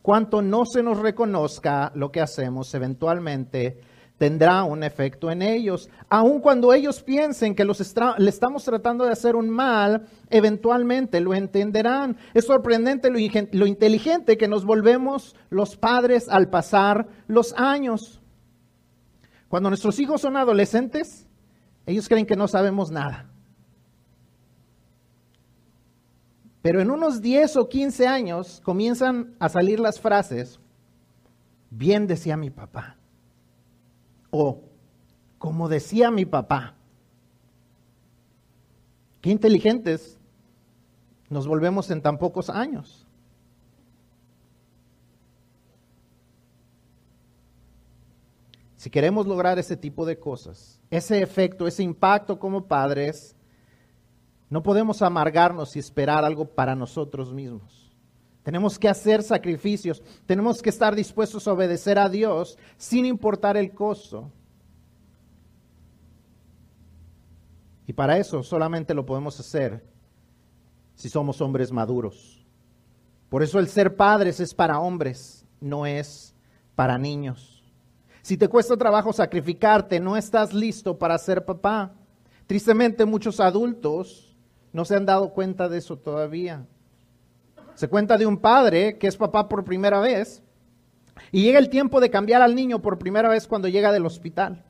cuánto 0.00 0.40
no 0.40 0.64
se 0.64 0.82
nos 0.82 0.98
reconozca 0.98 1.92
lo 1.94 2.10
que 2.10 2.22
hacemos, 2.22 2.72
eventualmente 2.72 3.82
tendrá 4.20 4.64
un 4.64 4.82
efecto 4.82 5.30
en 5.30 5.40
ellos. 5.40 5.88
Aun 6.10 6.40
cuando 6.40 6.74
ellos 6.74 7.02
piensen 7.02 7.54
que 7.54 7.64
los 7.64 7.80
le 8.18 8.28
estamos 8.28 8.62
tratando 8.64 9.06
de 9.06 9.12
hacer 9.12 9.34
un 9.34 9.48
mal, 9.48 10.08
eventualmente 10.28 11.20
lo 11.20 11.32
entenderán. 11.32 12.18
Es 12.34 12.44
sorprendente 12.44 13.08
lo, 13.08 13.16
lo 13.52 13.66
inteligente 13.66 14.36
que 14.36 14.46
nos 14.46 14.66
volvemos 14.66 15.34
los 15.48 15.74
padres 15.74 16.28
al 16.28 16.50
pasar 16.50 17.08
los 17.28 17.54
años. 17.54 18.20
Cuando 19.48 19.70
nuestros 19.70 19.98
hijos 19.98 20.20
son 20.20 20.36
adolescentes, 20.36 21.26
ellos 21.86 22.06
creen 22.06 22.26
que 22.26 22.36
no 22.36 22.46
sabemos 22.46 22.90
nada. 22.90 23.30
Pero 26.60 26.82
en 26.82 26.90
unos 26.90 27.22
10 27.22 27.56
o 27.56 27.70
15 27.70 28.06
años 28.06 28.60
comienzan 28.62 29.34
a 29.38 29.48
salir 29.48 29.80
las 29.80 29.98
frases, 29.98 30.60
bien 31.70 32.06
decía 32.06 32.36
mi 32.36 32.50
papá 32.50 32.99
o 34.30 34.62
como 35.38 35.68
decía 35.68 36.10
mi 36.10 36.24
papá. 36.24 36.74
Qué 39.20 39.30
inteligentes 39.30 40.18
nos 41.28 41.46
volvemos 41.46 41.90
en 41.90 42.02
tan 42.02 42.18
pocos 42.18 42.50
años. 42.50 43.06
Si 48.76 48.88
queremos 48.88 49.26
lograr 49.26 49.58
ese 49.58 49.76
tipo 49.76 50.06
de 50.06 50.18
cosas, 50.18 50.80
ese 50.90 51.20
efecto, 51.20 51.66
ese 51.66 51.82
impacto 51.82 52.38
como 52.38 52.64
padres, 52.66 53.36
no 54.48 54.62
podemos 54.62 55.02
amargarnos 55.02 55.76
y 55.76 55.78
esperar 55.78 56.24
algo 56.24 56.46
para 56.46 56.74
nosotros 56.74 57.32
mismos. 57.32 57.89
Tenemos 58.42 58.78
que 58.78 58.88
hacer 58.88 59.22
sacrificios, 59.22 60.02
tenemos 60.26 60.62
que 60.62 60.70
estar 60.70 60.94
dispuestos 60.94 61.46
a 61.46 61.52
obedecer 61.52 61.98
a 61.98 62.08
Dios 62.08 62.56
sin 62.78 63.04
importar 63.04 63.56
el 63.56 63.72
costo. 63.72 64.30
Y 67.86 67.92
para 67.92 68.18
eso 68.18 68.42
solamente 68.42 68.94
lo 68.94 69.04
podemos 69.04 69.38
hacer 69.40 69.84
si 70.94 71.08
somos 71.08 71.40
hombres 71.40 71.72
maduros. 71.72 72.46
Por 73.28 73.42
eso 73.42 73.58
el 73.58 73.68
ser 73.68 73.96
padres 73.96 74.40
es 74.40 74.54
para 74.54 74.80
hombres, 74.80 75.44
no 75.60 75.86
es 75.86 76.34
para 76.74 76.98
niños. 76.98 77.62
Si 78.22 78.36
te 78.36 78.48
cuesta 78.48 78.76
trabajo 78.76 79.12
sacrificarte, 79.12 80.00
no 80.00 80.16
estás 80.16 80.54
listo 80.54 80.98
para 80.98 81.18
ser 81.18 81.44
papá. 81.44 81.92
Tristemente 82.46 83.04
muchos 83.04 83.38
adultos 83.40 84.36
no 84.72 84.84
se 84.84 84.96
han 84.96 85.06
dado 85.06 85.32
cuenta 85.32 85.68
de 85.68 85.78
eso 85.78 85.98
todavía. 85.98 86.66
Se 87.80 87.88
cuenta 87.88 88.18
de 88.18 88.26
un 88.26 88.36
padre 88.36 88.98
que 88.98 89.06
es 89.06 89.16
papá 89.16 89.48
por 89.48 89.64
primera 89.64 90.00
vez 90.00 90.42
y 91.32 91.44
llega 91.44 91.58
el 91.58 91.70
tiempo 91.70 91.98
de 91.98 92.10
cambiar 92.10 92.42
al 92.42 92.54
niño 92.54 92.82
por 92.82 92.98
primera 92.98 93.30
vez 93.30 93.46
cuando 93.46 93.68
llega 93.68 93.90
del 93.90 94.04
hospital. 94.04 94.66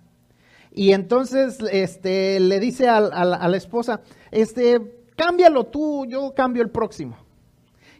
Y 0.71 0.93
entonces 0.93 1.59
este, 1.73 2.39
le 2.39 2.61
dice 2.61 2.89
a, 2.89 3.01
la 3.01 3.57
esposa, 3.57 4.03
este, 4.31 5.03
cámbialo 5.17 5.65
tú, 5.65 6.07
yo 6.07 6.33
cambio 6.37 6.63
el 6.63 6.71
próximo. 6.71 7.17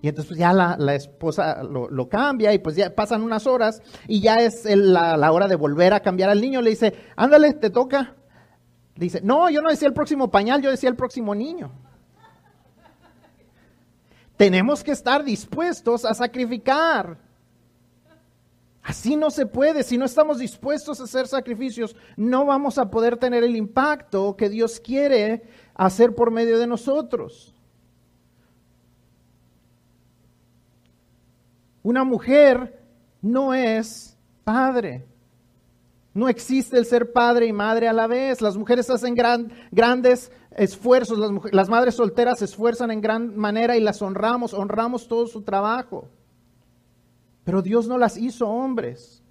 Y 0.01 0.07
entonces 0.07 0.29
pues, 0.29 0.39
ya 0.39 0.53
la, 0.53 0.95
esposa 0.95 1.65
lo, 1.65 2.09
cambia 2.09 2.55
y 2.55 2.61
pues 2.61 2.77
ya 2.77 2.95
pasan 2.95 3.23
unas 3.23 3.49
horas 3.49 3.83
y 4.07 4.21
ya 4.21 4.37
es 4.37 4.65
la, 4.65 5.17
la, 5.17 5.33
hora 5.33 5.49
de 5.49 5.57
volver 5.57 5.93
a 5.93 5.99
cambiar 5.99 6.31
al 6.31 6.41
niño. 6.41 6.63
Le 6.63 6.71
dice, 6.71 6.95
ándale, 7.17 7.55
te 7.55 7.71
toca. 7.71 8.15
Dice, 8.95 9.23
no, 9.25 9.51
yo 9.51 9.61
no 9.61 9.71
decía 9.71 9.89
el 9.89 9.95
próximo 9.95 10.31
pañal, 10.31 10.63
yo 10.63 10.71
decía 10.71 10.89
el 10.89 10.95
próximo 10.95 11.35
niño. 11.35 11.90
Tenemos 14.41 14.83
que 14.83 14.93
estar 14.93 15.23
dispuestos 15.23 16.07
a 16.07 16.15
sacrificar. 16.15 17.19
Así 18.83 19.15
no 19.15 19.31
se 19.31 19.45
puede. 19.45 19.83
Si 19.83 19.99
no 19.99 20.07
estamos 20.07 20.39
dispuestos 20.39 20.99
a 20.99 21.05
hacer 21.05 21.27
sacrificios, 21.27 21.95
no 22.17 22.47
vamos 22.47 22.79
a 22.79 22.91
poder 22.91 23.19
tener 23.19 23.45
el 23.45 23.55
impacto 23.55 24.39
que 24.39 24.49
Dios 24.49 24.81
quiere 24.81 25.43
hacer 25.75 26.15
por 26.15 26.31
medio 26.31 26.59
de 26.59 26.67
nosotros. 26.67 27.55
Una 31.83 32.03
mujer 32.03 32.83
no 33.21 33.53
es 33.53 34.17
padre. 34.43 35.05
No 36.13 36.29
existe 36.29 36.77
el 36.77 36.87
ser 36.87 37.13
padre 37.13 37.47
y 37.47 37.53
madre 37.53 37.89
a 37.89 37.93
la 37.93 38.07
vez. 38.07 38.41
Las 38.41 38.57
mujeres 38.57 38.91
hacen 38.91 39.15
grandes 39.15 40.33
esfuerzos, 40.51 41.19
las, 41.19 41.31
las 41.53 41.69
madres 41.69 41.95
solteras 41.95 42.41
se 42.41 42.47
esfuerzan 42.47 42.91
en 42.91 43.01
gran 43.01 43.37
manera 43.37 43.77
y 43.77 43.81
las 43.81 44.03
honramos, 44.03 44.53
honramos 44.53 45.07
todo 45.07 45.27
su 45.27 45.43
trabajo. 45.43 46.09
Pero 47.45 47.63
Dios 47.63 47.87
no 47.87 47.97
las 47.97 48.17
hizo 48.17 48.49
hombres. 48.49 49.23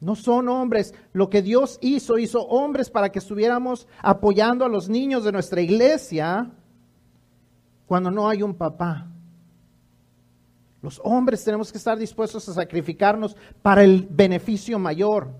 No 0.00 0.14
son 0.14 0.48
hombres. 0.48 0.94
Lo 1.12 1.30
que 1.30 1.42
Dios 1.42 1.78
hizo, 1.80 2.18
hizo 2.18 2.42
hombres 2.46 2.90
para 2.90 3.10
que 3.10 3.18
estuviéramos 3.18 3.86
apoyando 4.02 4.64
a 4.64 4.68
los 4.68 4.88
niños 4.88 5.24
de 5.24 5.32
nuestra 5.32 5.60
iglesia 5.60 6.50
cuando 7.86 8.10
no 8.10 8.28
hay 8.28 8.42
un 8.42 8.54
papá. 8.54 9.06
Los 10.86 11.00
hombres 11.02 11.42
tenemos 11.42 11.72
que 11.72 11.78
estar 11.78 11.98
dispuestos 11.98 12.48
a 12.48 12.54
sacrificarnos 12.54 13.36
para 13.60 13.82
el 13.82 14.06
beneficio 14.08 14.78
mayor. 14.78 15.34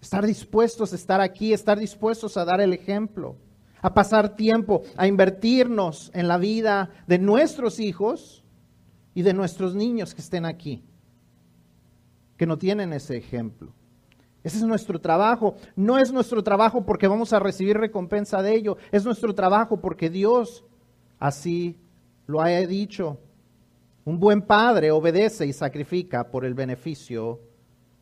Estar 0.00 0.24
dispuestos 0.24 0.92
a 0.92 0.94
estar 0.94 1.20
aquí, 1.20 1.52
estar 1.52 1.76
dispuestos 1.76 2.36
a 2.36 2.44
dar 2.44 2.60
el 2.60 2.72
ejemplo, 2.72 3.34
a 3.82 3.92
pasar 3.92 4.36
tiempo, 4.36 4.82
a 4.96 5.08
invertirnos 5.08 6.12
en 6.14 6.28
la 6.28 6.38
vida 6.38 6.90
de 7.08 7.18
nuestros 7.18 7.80
hijos 7.80 8.44
y 9.12 9.22
de 9.22 9.34
nuestros 9.34 9.74
niños 9.74 10.14
que 10.14 10.20
estén 10.20 10.46
aquí, 10.46 10.84
que 12.36 12.46
no 12.46 12.58
tienen 12.58 12.92
ese 12.92 13.16
ejemplo. 13.16 13.72
Ese 14.44 14.58
es 14.58 14.62
nuestro 14.62 15.00
trabajo. 15.00 15.56
No 15.74 15.98
es 15.98 16.12
nuestro 16.12 16.44
trabajo 16.44 16.86
porque 16.86 17.08
vamos 17.08 17.32
a 17.32 17.40
recibir 17.40 17.76
recompensa 17.76 18.40
de 18.40 18.54
ello. 18.54 18.76
Es 18.92 19.04
nuestro 19.04 19.34
trabajo 19.34 19.80
porque 19.80 20.10
Dios 20.10 20.64
así 21.18 21.76
lo 22.28 22.40
ha 22.40 22.66
dicho. 22.66 23.18
Un 24.04 24.18
buen 24.18 24.42
padre 24.42 24.90
obedece 24.90 25.46
y 25.46 25.52
sacrifica 25.52 26.30
por 26.30 26.44
el 26.44 26.54
beneficio 26.54 27.40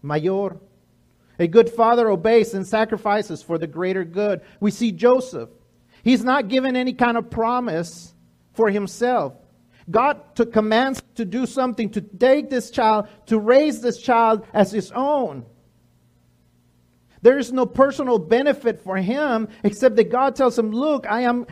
mayor. 0.03 0.61
A 1.39 1.47
good 1.47 1.69
father 1.69 2.11
obeys 2.11 2.55
and 2.55 2.67
sacrifices 2.67 3.43
for 3.43 3.59
the 3.59 3.67
greater 3.67 4.05
good. 4.05 4.41
We 4.61 4.71
see 4.71 4.93
Joseph. 4.93 5.51
He's 6.03 6.25
not 6.25 6.49
given 6.49 6.77
any 6.77 6.93
kind 6.93 7.17
of 7.17 7.31
promise 7.31 8.15
for 8.53 8.71
himself. 8.71 9.35
God 9.91 10.35
took 10.35 10.53
commands 10.53 11.03
to 11.15 11.25
do 11.25 11.47
something, 11.47 11.91
to 11.91 12.01
take 12.01 12.51
this 12.51 12.71
child, 12.71 13.09
to 13.27 13.39
raise 13.39 13.81
this 13.81 13.99
child 13.99 14.47
as 14.53 14.73
his 14.73 14.91
own. 14.93 15.45
There 17.23 17.39
is 17.39 17.53
no 17.53 17.67
personal 17.67 18.19
benefit 18.19 18.81
for 18.81 18.97
him 18.97 19.49
except 19.63 19.97
that 19.97 20.11
God 20.11 20.37
tells 20.37 20.59
him, 20.59 20.71
Look, 20.71 21.07
I 21.07 21.23
am 21.23 21.47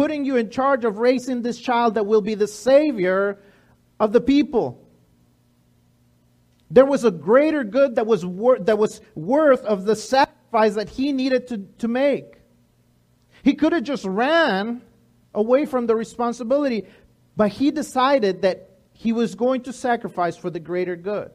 putting 0.00 0.24
you 0.24 0.36
in 0.36 0.48
charge 0.48 0.86
of 0.86 0.96
raising 0.96 1.42
this 1.42 1.60
child 1.60 1.92
that 1.92 2.06
will 2.06 2.22
be 2.22 2.34
the 2.34 2.46
savior 2.46 3.38
of 3.98 4.14
the 4.14 4.20
people. 4.22 4.82
There 6.70 6.86
was 6.86 7.04
a 7.04 7.10
greater 7.10 7.64
good 7.64 7.96
that 7.96 8.06
was, 8.06 8.24
wor- 8.24 8.60
that 8.60 8.78
was 8.78 9.02
worth 9.14 9.62
of 9.62 9.84
the 9.84 9.94
sacrifice 9.94 10.76
that 10.76 10.88
he 10.88 11.12
needed 11.12 11.48
to, 11.48 11.58
to 11.80 11.86
make. 11.86 12.38
He 13.42 13.52
could 13.52 13.74
have 13.74 13.82
just 13.82 14.06
ran 14.06 14.80
away 15.34 15.66
from 15.66 15.86
the 15.86 15.94
responsibility, 15.94 16.86
but 17.36 17.50
he 17.50 17.70
decided 17.70 18.40
that 18.40 18.70
he 18.94 19.12
was 19.12 19.34
going 19.34 19.64
to 19.64 19.72
sacrifice 19.74 20.34
for 20.34 20.48
the 20.48 20.60
greater 20.60 20.96
good. 20.96 21.30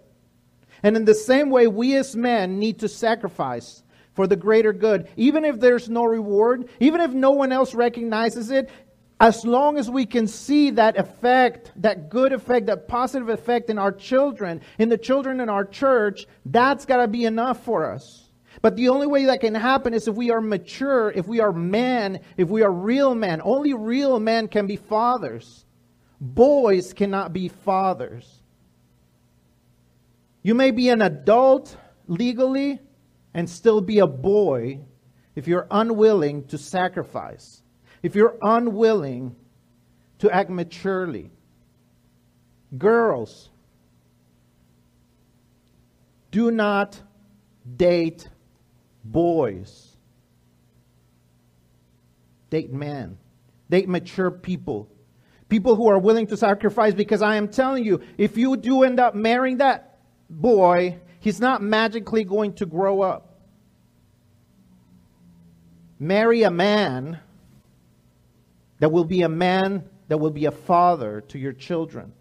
And 0.82 0.98
in 0.98 1.06
the 1.06 1.14
same 1.14 1.52
way, 1.52 1.68
we 1.68 1.96
as 1.98 2.16
men 2.16 2.58
need 2.58 2.80
to 2.80 2.90
sacrifice 2.90 3.84
for 4.16 4.26
the 4.26 4.36
greater 4.36 4.74
good. 4.74 5.08
Even 5.16 5.46
if 5.46 5.60
there's 5.60 5.90
no 5.90 6.06
reward, 6.06 6.68
even 6.80 7.02
if 7.02 7.12
no 7.12 7.32
one 7.32 7.52
else 7.52 7.74
recognizes 7.76 8.50
it, 8.50 8.70
as 9.20 9.46
long 9.46 9.78
as 9.78 9.90
we 9.90 10.06
can 10.06 10.28
see 10.28 10.72
that 10.72 10.98
effect, 10.98 11.72
that 11.78 12.10
good 12.10 12.34
effect, 12.34 12.66
that 12.66 12.88
positive 12.88 13.30
effect 13.30 13.70
in 13.70 13.78
our 13.78 13.92
children, 13.92 14.62
in 14.78 14.90
the 14.90 14.98
children 14.98 15.40
in 15.40 15.50
our 15.50 15.64
church, 15.64 16.26
that's 16.46 16.86
got 16.86 16.98
to 16.98 17.08
be 17.08 17.26
enough 17.26 17.64
for 17.64 17.90
us. 17.90 18.30
But 18.62 18.76
the 18.76 18.90
only 18.90 19.08
way 19.08 19.26
that 19.26 19.42
can 19.42 19.56
happen 19.56 19.94
is 19.94 20.08
if 20.08 20.16
we 20.16 20.32
are 20.32 20.42
mature, 20.42 21.12
if 21.12 21.28
we 21.28 21.40
are 21.40 21.52
men, 21.52 22.22
if 22.38 22.50
we 22.50 22.64
are 22.64 22.72
real 22.72 23.14
men. 23.16 23.42
Only 23.44 23.74
real 23.74 24.20
men 24.20 24.48
can 24.48 24.66
be 24.66 24.76
fathers. 24.76 25.66
Boys 26.20 26.94
cannot 26.94 27.32
be 27.32 27.50
fathers. 27.50 28.42
You 30.42 30.56
may 30.56 30.72
be 30.72 30.90
an 30.90 31.02
adult 31.02 31.76
legally, 32.08 32.80
and 33.36 33.48
still 33.50 33.82
be 33.82 34.00
a 34.00 34.08
boy 34.08 34.80
if 35.36 35.48
you're 35.48 35.68
unwilling 35.70 36.46
to 36.48 36.58
sacrifice, 36.58 37.62
if 38.02 38.16
you're 38.16 38.38
unwilling 38.42 39.36
to 40.20 40.32
act 40.32 40.50
maturely. 40.50 41.30
Girls, 42.78 43.50
do 46.32 46.50
not 46.50 47.00
date 47.76 48.30
boys. 49.04 49.98
Date 52.50 52.72
men. 52.72 53.18
Date 53.70 53.90
mature 53.90 54.32
people. 54.32 54.90
People 55.50 55.76
who 55.76 55.90
are 55.90 56.00
willing 56.00 56.28
to 56.28 56.38
sacrifice 56.38 56.94
because 56.94 57.22
I 57.22 57.36
am 57.36 57.50
telling 57.50 57.84
you, 57.84 58.00
if 58.18 58.38
you 58.38 58.56
do 58.56 58.84
end 58.84 59.00
up 59.00 59.14
marrying 59.14 59.58
that 59.58 60.00
boy, 60.30 61.00
he's 61.20 61.42
not 61.42 61.62
magically 61.62 62.24
going 62.24 62.54
to 62.54 62.66
grow 62.66 63.02
up. 63.02 63.25
Marry 66.00 66.44
a 66.44 66.52
man 66.52 67.20
that 68.80 68.92
will 68.92 69.06
be 69.06 69.22
a 69.22 69.30
man 69.30 69.90
that 70.08 70.18
will 70.18 70.32
be 70.32 70.46
a 70.46 70.52
father 70.52 71.22
to 71.30 71.40
your 71.40 71.54
children. 71.54 72.12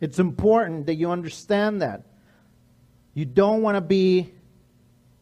It's 0.00 0.18
important 0.18 0.86
that 0.86 0.94
you 0.94 1.10
understand 1.10 1.82
that. 1.82 2.02
You 3.14 3.24
don't 3.24 3.62
want 3.62 3.76
to 3.76 3.80
be 3.80 4.32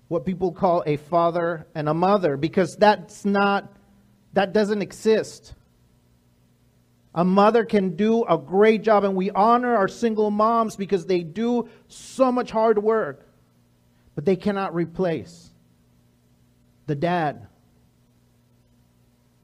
what 0.08 0.26
people 0.26 0.52
call 0.52 0.82
a 0.86 0.96
father 0.96 1.66
and 1.74 1.88
a 1.88 1.94
mother 1.94 2.36
because 2.36 2.76
that's 2.76 3.24
not, 3.24 3.72
that 4.34 4.52
doesn't 4.52 4.82
exist. 4.82 5.54
A 7.14 7.24
mother 7.24 7.64
can 7.64 7.96
do 7.96 8.24
a 8.24 8.36
great 8.36 8.82
job, 8.82 9.04
and 9.04 9.16
we 9.16 9.30
honor 9.30 9.74
our 9.74 9.88
single 9.88 10.30
moms 10.30 10.76
because 10.76 11.06
they 11.06 11.20
do 11.20 11.70
so 11.88 12.30
much 12.30 12.50
hard 12.50 12.78
work, 12.78 13.26
but 14.14 14.26
they 14.26 14.36
cannot 14.36 14.74
replace 14.74 15.50
the 16.86 16.94
dad. 16.94 17.46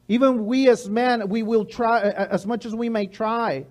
Even 0.08 0.46
we 0.46 0.68
as 0.68 0.88
men, 0.88 1.28
we 1.28 1.42
will 1.42 1.64
try 1.64 2.00
as 2.00 2.46
much 2.46 2.66
as 2.66 2.74
we 2.74 2.88
may 2.88 3.06
try. 3.06 3.66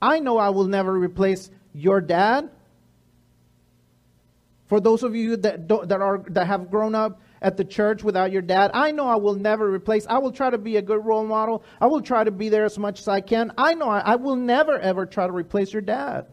I 0.00 0.20
know 0.20 0.38
I 0.38 0.50
will 0.50 0.66
never 0.66 0.92
replace 0.92 1.50
your 1.72 2.00
dad. 2.00 2.50
For 4.66 4.80
those 4.80 5.02
of 5.02 5.14
you 5.14 5.36
that, 5.36 5.68
that, 5.68 6.00
are, 6.00 6.24
that 6.30 6.46
have 6.46 6.70
grown 6.70 6.94
up 6.94 7.20
at 7.40 7.56
the 7.56 7.64
church 7.64 8.02
without 8.02 8.32
your 8.32 8.42
dad, 8.42 8.72
I 8.74 8.90
know 8.90 9.06
I 9.06 9.16
will 9.16 9.36
never 9.36 9.70
replace. 9.70 10.06
I 10.08 10.18
will 10.18 10.32
try 10.32 10.50
to 10.50 10.58
be 10.58 10.76
a 10.76 10.82
good 10.82 11.04
role 11.04 11.24
model. 11.24 11.62
I 11.80 11.86
will 11.86 12.02
try 12.02 12.24
to 12.24 12.32
be 12.32 12.48
there 12.48 12.64
as 12.64 12.78
much 12.78 13.00
as 13.00 13.08
I 13.08 13.20
can. 13.20 13.52
I 13.56 13.74
know 13.74 13.88
I, 13.88 14.00
I 14.00 14.16
will 14.16 14.36
never, 14.36 14.78
ever 14.78 15.06
try 15.06 15.26
to 15.26 15.32
replace 15.32 15.72
your 15.72 15.82
dad. 15.82 16.26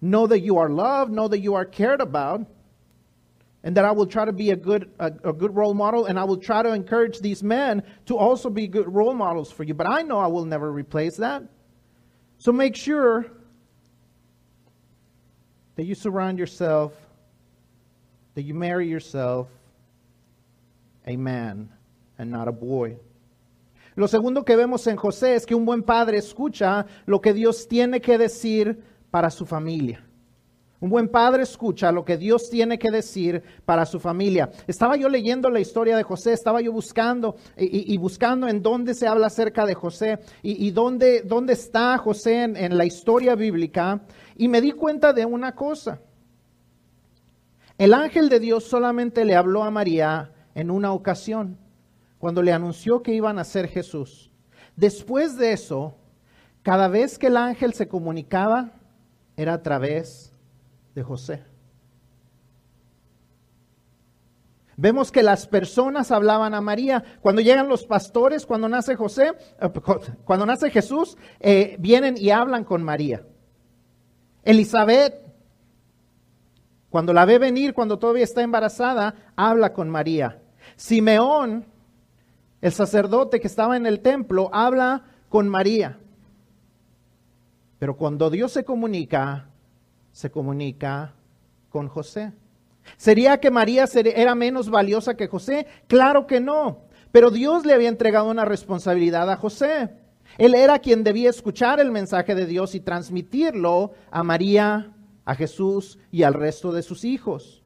Know 0.00 0.26
that 0.26 0.40
you 0.40 0.58
are 0.58 0.70
loved, 0.70 1.12
know 1.12 1.28
that 1.28 1.40
you 1.40 1.54
are 1.54 1.64
cared 1.64 2.00
about, 2.00 2.46
and 3.64 3.76
that 3.76 3.84
I 3.84 3.92
will 3.92 4.06
try 4.06 4.24
to 4.24 4.32
be 4.32 4.50
a 4.50 4.56
good, 4.56 4.90
a, 4.98 5.12
a 5.24 5.32
good 5.32 5.54
role 5.54 5.74
model, 5.74 6.06
and 6.06 6.18
I 6.18 6.24
will 6.24 6.36
try 6.36 6.62
to 6.62 6.72
encourage 6.72 7.20
these 7.20 7.42
men 7.42 7.82
to 8.06 8.16
also 8.16 8.50
be 8.50 8.66
good 8.66 8.92
role 8.92 9.14
models 9.14 9.52
for 9.52 9.62
you. 9.62 9.74
But 9.74 9.88
I 9.88 10.02
know 10.02 10.18
I 10.18 10.26
will 10.26 10.44
never 10.44 10.70
replace 10.72 11.16
that. 11.18 11.44
So 12.38 12.50
make 12.52 12.74
sure 12.74 13.26
that 15.76 15.84
you 15.84 15.94
surround 15.94 16.38
yourself, 16.38 16.92
that 18.34 18.42
you 18.42 18.54
marry 18.54 18.88
yourself 18.88 19.48
a 21.06 21.16
man 21.16 21.68
and 22.18 22.30
not 22.30 22.48
a 22.48 22.52
boy. 22.52 22.96
Lo 23.94 24.06
segundo 24.06 24.42
que 24.42 24.56
vemos 24.56 24.86
en 24.86 24.96
José 24.96 25.34
es 25.34 25.44
que 25.44 25.54
un 25.54 25.66
buen 25.66 25.82
padre 25.82 26.16
escucha 26.16 26.86
lo 27.06 27.20
que 27.20 27.32
Dios 27.32 27.68
tiene 27.68 28.00
que 28.00 28.16
decir 28.16 28.82
para 29.10 29.30
su 29.30 29.44
familia. 29.44 30.02
Un 30.82 30.90
buen 30.90 31.08
padre 31.08 31.44
escucha 31.44 31.92
lo 31.92 32.04
que 32.04 32.16
Dios 32.16 32.50
tiene 32.50 32.76
que 32.76 32.90
decir 32.90 33.40
para 33.64 33.86
su 33.86 34.00
familia. 34.00 34.50
Estaba 34.66 34.96
yo 34.96 35.08
leyendo 35.08 35.48
la 35.48 35.60
historia 35.60 35.96
de 35.96 36.02
José, 36.02 36.32
estaba 36.32 36.60
yo 36.60 36.72
buscando 36.72 37.36
y, 37.56 37.96
buscando 37.98 38.48
en 38.48 38.60
dónde 38.60 38.92
se 38.94 39.06
habla 39.06 39.28
acerca 39.28 39.64
de 39.64 39.74
José 39.74 40.18
y, 40.42 40.72
dónde, 40.72 41.22
dónde, 41.22 41.52
está 41.52 41.96
José 41.98 42.42
en, 42.42 42.56
en 42.56 42.76
la 42.76 42.84
historia 42.84 43.36
bíblica 43.36 44.00
y 44.36 44.48
me 44.48 44.60
di 44.60 44.72
cuenta 44.72 45.12
de 45.12 45.24
una 45.24 45.54
cosa. 45.54 46.00
El 47.78 47.94
ángel 47.94 48.28
de 48.28 48.40
Dios 48.40 48.64
solamente 48.64 49.24
le 49.24 49.36
habló 49.36 49.62
a 49.62 49.70
María 49.70 50.32
en 50.56 50.68
una 50.68 50.92
ocasión, 50.92 51.58
cuando 52.18 52.42
le 52.42 52.52
anunció 52.52 53.04
que 53.04 53.14
iban 53.14 53.38
a 53.38 53.44
ser 53.44 53.68
Jesús. 53.68 54.32
Después 54.74 55.36
de 55.36 55.52
eso, 55.52 55.94
cada 56.64 56.88
vez 56.88 57.20
que 57.20 57.28
el 57.28 57.36
ángel 57.36 57.72
se 57.72 57.86
comunicaba, 57.86 58.72
era 59.36 59.54
a 59.54 59.62
través 59.62 60.31
de 60.94 61.02
José. 61.02 61.44
Vemos 64.76 65.12
que 65.12 65.22
las 65.22 65.46
personas 65.46 66.10
hablaban 66.10 66.54
a 66.54 66.60
María. 66.60 67.04
Cuando 67.20 67.40
llegan 67.40 67.68
los 67.68 67.84
pastores, 67.84 68.46
cuando 68.46 68.68
nace 68.68 68.96
José, 68.96 69.32
eh, 69.60 69.70
cuando 70.24 70.46
nace 70.46 70.70
Jesús, 70.70 71.16
eh, 71.40 71.76
vienen 71.78 72.16
y 72.16 72.30
hablan 72.30 72.64
con 72.64 72.82
María. 72.82 73.24
Elizabeth, 74.42 75.14
cuando 76.90 77.12
la 77.12 77.24
ve 77.24 77.38
venir, 77.38 77.74
cuando 77.74 77.98
todavía 77.98 78.24
está 78.24 78.42
embarazada, 78.42 79.14
habla 79.36 79.72
con 79.72 79.88
María. 79.88 80.42
Simeón, 80.76 81.66
el 82.60 82.72
sacerdote 82.72 83.40
que 83.40 83.46
estaba 83.46 83.76
en 83.76 83.86
el 83.86 84.00
templo, 84.00 84.50
habla 84.52 85.04
con 85.28 85.48
María. 85.48 85.98
Pero 87.78 87.96
cuando 87.96 88.30
Dios 88.30 88.52
se 88.52 88.64
comunica, 88.64 89.51
se 90.12 90.30
comunica 90.30 91.14
con 91.70 91.88
José. 91.88 92.32
¿Sería 92.96 93.38
que 93.40 93.50
María 93.50 93.84
era 93.94 94.34
menos 94.34 94.70
valiosa 94.70 95.16
que 95.16 95.28
José? 95.28 95.66
Claro 95.86 96.26
que 96.26 96.40
no. 96.40 96.82
Pero 97.10 97.30
Dios 97.30 97.64
le 97.66 97.74
había 97.74 97.88
entregado 97.88 98.30
una 98.30 98.44
responsabilidad 98.44 99.30
a 99.30 99.36
José. 99.36 99.90
Él 100.38 100.54
era 100.54 100.78
quien 100.78 101.04
debía 101.04 101.30
escuchar 101.30 101.78
el 101.80 101.90
mensaje 101.90 102.34
de 102.34 102.46
Dios 102.46 102.74
y 102.74 102.80
transmitirlo 102.80 103.92
a 104.10 104.22
María, 104.22 104.92
a 105.24 105.34
Jesús 105.34 105.98
y 106.10 106.22
al 106.22 106.34
resto 106.34 106.72
de 106.72 106.82
sus 106.82 107.04
hijos. 107.04 107.62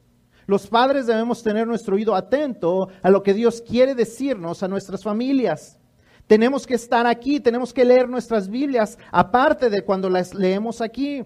Los 0.47 0.67
padres 0.67 1.07
debemos 1.07 1.43
tener 1.43 1.67
nuestro 1.67 1.97
oído 1.97 2.15
atento 2.15 2.89
a 3.03 3.11
lo 3.11 3.23
que 3.23 3.35
Dios 3.35 3.63
quiere 3.63 3.95
decirnos 3.95 4.63
a 4.63 4.69
nuestras 4.69 5.03
familias. 5.03 5.79
Tenemos 6.27 6.67
que 6.67 6.75
estar 6.75 7.07
aquí, 7.07 7.41
tenemos 7.41 7.73
que 7.73 7.85
leer 7.85 8.09
nuestras 8.09 8.49
Biblias 8.49 8.99
aparte 9.13 9.71
de 9.71 9.83
cuando 9.83 10.11
las 10.11 10.35
leemos 10.35 10.81
aquí. 10.81 11.25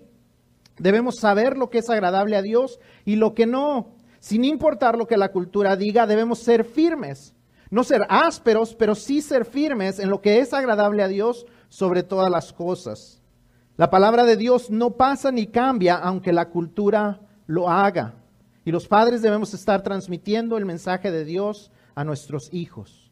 Debemos 0.81 1.17
saber 1.17 1.59
lo 1.59 1.69
que 1.69 1.79
es 1.79 1.91
agradable 1.91 2.37
a 2.37 2.43
Dios 2.43 2.81
y 3.05 3.17
lo 3.17 3.35
que 3.35 3.47
no. 3.47 3.91
Sin 4.19 4.45
importar 4.45 4.97
lo 4.97 5.07
que 5.07 5.19
la 5.19 5.31
cultura 5.31 5.77
diga, 5.77 6.07
debemos 6.07 6.39
ser 6.39 6.65
firmes. 6.65 7.35
No 7.71 7.85
ser 7.85 8.07
ásperos, 8.09 8.75
pero 8.75 8.95
sí 8.95 9.21
ser 9.21 9.45
firmes 9.45 9.99
en 9.99 10.09
lo 10.09 10.23
que 10.23 10.41
es 10.41 10.55
agradable 10.55 11.03
a 11.03 11.09
Dios 11.09 11.47
sobre 11.69 12.03
todas 12.03 12.31
las 12.31 12.53
cosas. 12.53 13.21
La 13.77 13.91
palabra 13.91 14.25
de 14.25 14.37
Dios 14.37 14.71
no 14.71 14.93
pasa 14.93 15.31
ni 15.31 15.47
cambia 15.47 15.97
aunque 15.97 16.33
la 16.33 16.49
cultura 16.49 17.21
lo 17.47 17.69
haga. 17.69 18.15
Y 18.65 18.73
los 18.73 18.89
padres 18.89 19.21
debemos 19.21 19.53
estar 19.53 19.83
transmitiendo 19.83 20.57
el 20.57 20.65
mensaje 20.65 21.11
de 21.11 21.25
Dios 21.25 21.71
a 21.95 22.05
nuestros 22.05 22.53
hijos. 22.53 23.11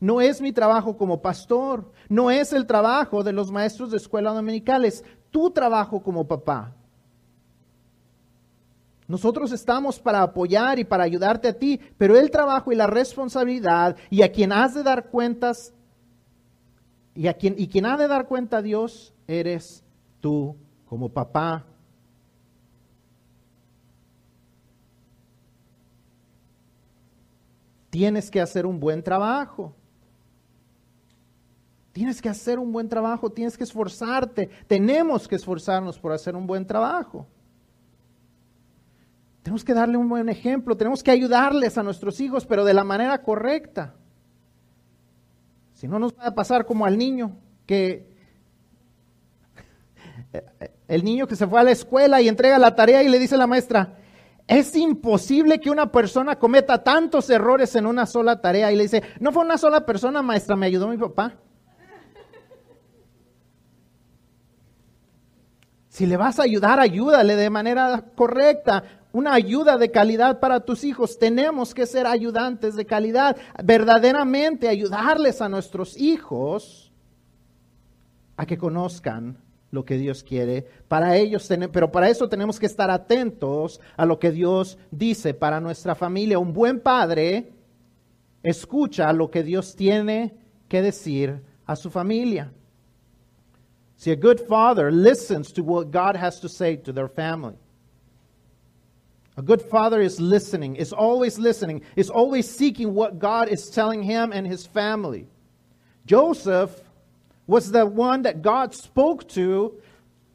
No 0.00 0.20
es 0.20 0.40
mi 0.40 0.52
trabajo 0.52 0.96
como 0.96 1.22
pastor, 1.22 1.92
no 2.08 2.30
es 2.30 2.52
el 2.52 2.66
trabajo 2.66 3.22
de 3.22 3.32
los 3.32 3.50
maestros 3.50 3.92
de 3.92 3.96
escuela 3.96 4.32
dominicales, 4.32 5.04
tu 5.30 5.50
trabajo 5.50 6.02
como 6.02 6.28
papá, 6.28 6.74
nosotros 9.08 9.52
estamos 9.52 10.00
para 10.00 10.22
apoyar 10.22 10.78
y 10.78 10.84
para 10.84 11.04
ayudarte 11.04 11.48
a 11.48 11.58
ti, 11.58 11.80
pero 11.96 12.16
el 12.16 12.30
trabajo 12.30 12.72
y 12.72 12.76
la 12.76 12.88
responsabilidad 12.88 13.96
y 14.10 14.22
a 14.22 14.32
quien 14.32 14.52
has 14.52 14.74
de 14.74 14.82
dar 14.82 15.10
cuentas 15.10 15.72
y 17.14 17.28
a 17.28 17.34
quien 17.34 17.54
y 17.56 17.68
quien 17.68 17.86
ha 17.86 17.96
de 17.96 18.08
dar 18.08 18.26
cuenta 18.26 18.58
a 18.58 18.62
Dios 18.62 19.14
eres 19.28 19.84
tú 20.20 20.56
como 20.86 21.08
papá. 21.08 21.64
Tienes 27.90 28.30
que 28.30 28.40
hacer 28.40 28.66
un 28.66 28.78
buen 28.78 29.02
trabajo. 29.02 29.72
Tienes 31.92 32.20
que 32.20 32.28
hacer 32.28 32.58
un 32.58 32.70
buen 32.70 32.90
trabajo, 32.90 33.30
tienes 33.30 33.56
que 33.56 33.64
esforzarte. 33.64 34.50
Tenemos 34.66 35.26
que 35.26 35.36
esforzarnos 35.36 35.98
por 35.98 36.12
hacer 36.12 36.36
un 36.36 36.46
buen 36.46 36.66
trabajo. 36.66 37.26
Tenemos 39.46 39.62
que 39.62 39.74
darle 39.74 39.96
un 39.96 40.08
buen 40.08 40.28
ejemplo, 40.28 40.76
tenemos 40.76 41.04
que 41.04 41.12
ayudarles 41.12 41.78
a 41.78 41.84
nuestros 41.84 42.18
hijos, 42.20 42.44
pero 42.44 42.64
de 42.64 42.74
la 42.74 42.82
manera 42.82 43.22
correcta. 43.22 43.94
Si 45.72 45.86
no 45.86 46.00
nos 46.00 46.18
va 46.18 46.26
a 46.26 46.34
pasar 46.34 46.66
como 46.66 46.84
al 46.84 46.98
niño, 46.98 47.38
que 47.64 48.12
el 50.88 51.04
niño 51.04 51.28
que 51.28 51.36
se 51.36 51.46
fue 51.46 51.60
a 51.60 51.62
la 51.62 51.70
escuela 51.70 52.20
y 52.20 52.26
entrega 52.26 52.58
la 52.58 52.74
tarea 52.74 53.04
y 53.04 53.08
le 53.08 53.20
dice 53.20 53.36
a 53.36 53.38
la 53.38 53.46
maestra, 53.46 53.98
es 54.48 54.74
imposible 54.74 55.60
que 55.60 55.70
una 55.70 55.92
persona 55.92 56.40
cometa 56.40 56.82
tantos 56.82 57.30
errores 57.30 57.76
en 57.76 57.86
una 57.86 58.04
sola 58.04 58.40
tarea. 58.40 58.72
Y 58.72 58.76
le 58.76 58.82
dice, 58.82 59.04
no 59.20 59.30
fue 59.30 59.44
una 59.44 59.58
sola 59.58 59.86
persona, 59.86 60.22
maestra, 60.22 60.56
me 60.56 60.66
ayudó 60.66 60.88
mi 60.88 60.98
papá. 60.98 61.34
Si 65.88 66.04
le 66.04 66.16
vas 66.16 66.40
a 66.40 66.42
ayudar, 66.42 66.80
ayúdale 66.80 67.36
de 67.36 67.48
manera 67.48 68.06
correcta 68.16 68.82
una 69.16 69.32
ayuda 69.32 69.78
de 69.78 69.90
calidad 69.90 70.40
para 70.40 70.60
tus 70.60 70.84
hijos. 70.84 71.18
Tenemos 71.18 71.72
que 71.72 71.86
ser 71.86 72.06
ayudantes 72.06 72.76
de 72.76 72.84
calidad, 72.84 73.34
verdaderamente 73.64 74.68
ayudarles 74.68 75.40
a 75.40 75.48
nuestros 75.48 75.96
hijos 75.96 76.92
a 78.36 78.44
que 78.44 78.58
conozcan 78.58 79.38
lo 79.70 79.86
que 79.86 79.96
Dios 79.96 80.22
quiere. 80.22 80.66
Para 80.86 81.16
ellos, 81.16 81.48
pero 81.72 81.90
para 81.90 82.10
eso 82.10 82.28
tenemos 82.28 82.60
que 82.60 82.66
estar 82.66 82.90
atentos 82.90 83.80
a 83.96 84.04
lo 84.04 84.18
que 84.18 84.30
Dios 84.30 84.76
dice 84.90 85.32
para 85.32 85.60
nuestra 85.60 85.94
familia. 85.94 86.38
Un 86.38 86.52
buen 86.52 86.78
padre 86.80 87.54
escucha 88.42 89.10
lo 89.14 89.30
que 89.30 89.42
Dios 89.42 89.74
tiene 89.76 90.36
que 90.68 90.82
decir 90.82 91.40
a 91.64 91.74
su 91.74 91.88
familia. 91.88 92.52
See, 93.96 94.12
a 94.12 94.14
good 94.14 94.40
father 94.46 94.92
listens 94.92 95.54
to 95.54 95.62
what 95.62 95.86
God 95.86 96.16
has 96.16 96.38
to 96.40 96.50
say 96.50 96.76
to 96.76 96.92
their 96.92 97.08
family. 97.08 97.56
A 99.36 99.42
good 99.42 99.60
father 99.60 100.00
is 100.00 100.18
listening, 100.18 100.76
is 100.76 100.92
always 100.92 101.38
listening, 101.38 101.82
is 101.94 102.08
always 102.08 102.48
seeking 102.48 102.94
what 102.94 103.18
God 103.18 103.48
is 103.48 103.68
telling 103.68 104.02
him 104.02 104.32
and 104.32 104.46
his 104.46 104.66
family. 104.66 105.26
Joseph 106.06 106.80
was 107.46 107.70
the 107.70 107.84
one 107.84 108.22
that 108.22 108.42
God 108.42 108.74
spoke 108.74 109.28
to 109.30 109.74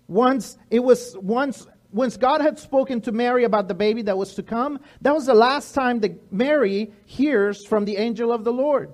once 0.08 0.58
it 0.70 0.80
was 0.80 1.18
once 1.18 1.66
once 1.92 2.16
God 2.16 2.42
had 2.42 2.58
spoken 2.58 3.02
to 3.02 3.12
Mary 3.12 3.44
about 3.44 3.68
the 3.68 3.74
baby 3.74 4.02
that 4.04 4.18
was 4.18 4.36
to 4.36 4.44
come, 4.44 4.80
that 5.02 5.14
was 5.14 5.26
the 5.26 5.34
last 5.34 5.74
time 5.74 6.00
that 6.02 6.32
Mary 6.32 6.94
hears 7.06 7.66
from 7.66 7.84
the 7.84 7.98
angel 7.98 8.32
of 8.32 8.44
the 8.44 8.54
Lord. 8.54 8.94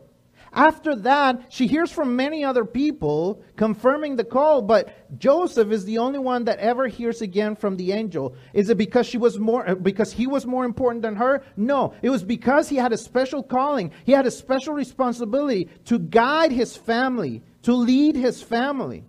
After 0.58 0.96
that, 0.96 1.54
she 1.54 1.68
hears 1.68 1.92
from 1.92 2.16
many 2.16 2.44
other 2.44 2.66
people 2.66 3.44
confirming 3.58 4.16
the 4.16 4.24
call, 4.24 4.64
but 4.64 5.20
Joseph 5.20 5.72
is 5.72 5.86
the 5.86 6.00
only 6.00 6.18
one 6.18 6.46
that 6.46 6.58
ever 6.58 6.88
hears 6.88 7.22
again 7.22 7.56
from 7.56 7.78
the 7.78 7.92
angel. 7.92 8.36
Is 8.54 8.68
it 8.72 8.78
because 8.80 9.06
she 9.06 9.20
was 9.20 9.38
more 9.38 9.70
uh, 9.70 9.76
because 9.76 10.12
he 10.12 10.26
was 10.26 10.48
more 10.48 10.66
important 10.66 11.04
than 11.04 11.16
her? 11.18 11.44
No, 11.56 11.94
it 12.02 12.10
was 12.10 12.24
because 12.24 12.70
he 12.70 12.76
had 12.76 12.92
a 12.92 12.98
special 12.98 13.44
calling. 13.44 13.92
He 14.04 14.14
had 14.14 14.26
a 14.26 14.32
special 14.32 14.74
responsibility 14.74 15.70
to 15.86 16.00
guide 16.00 16.52
his 16.52 16.76
family, 16.76 17.44
to 17.62 17.74
lead 17.74 18.16
his 18.16 18.42
family. 18.42 19.04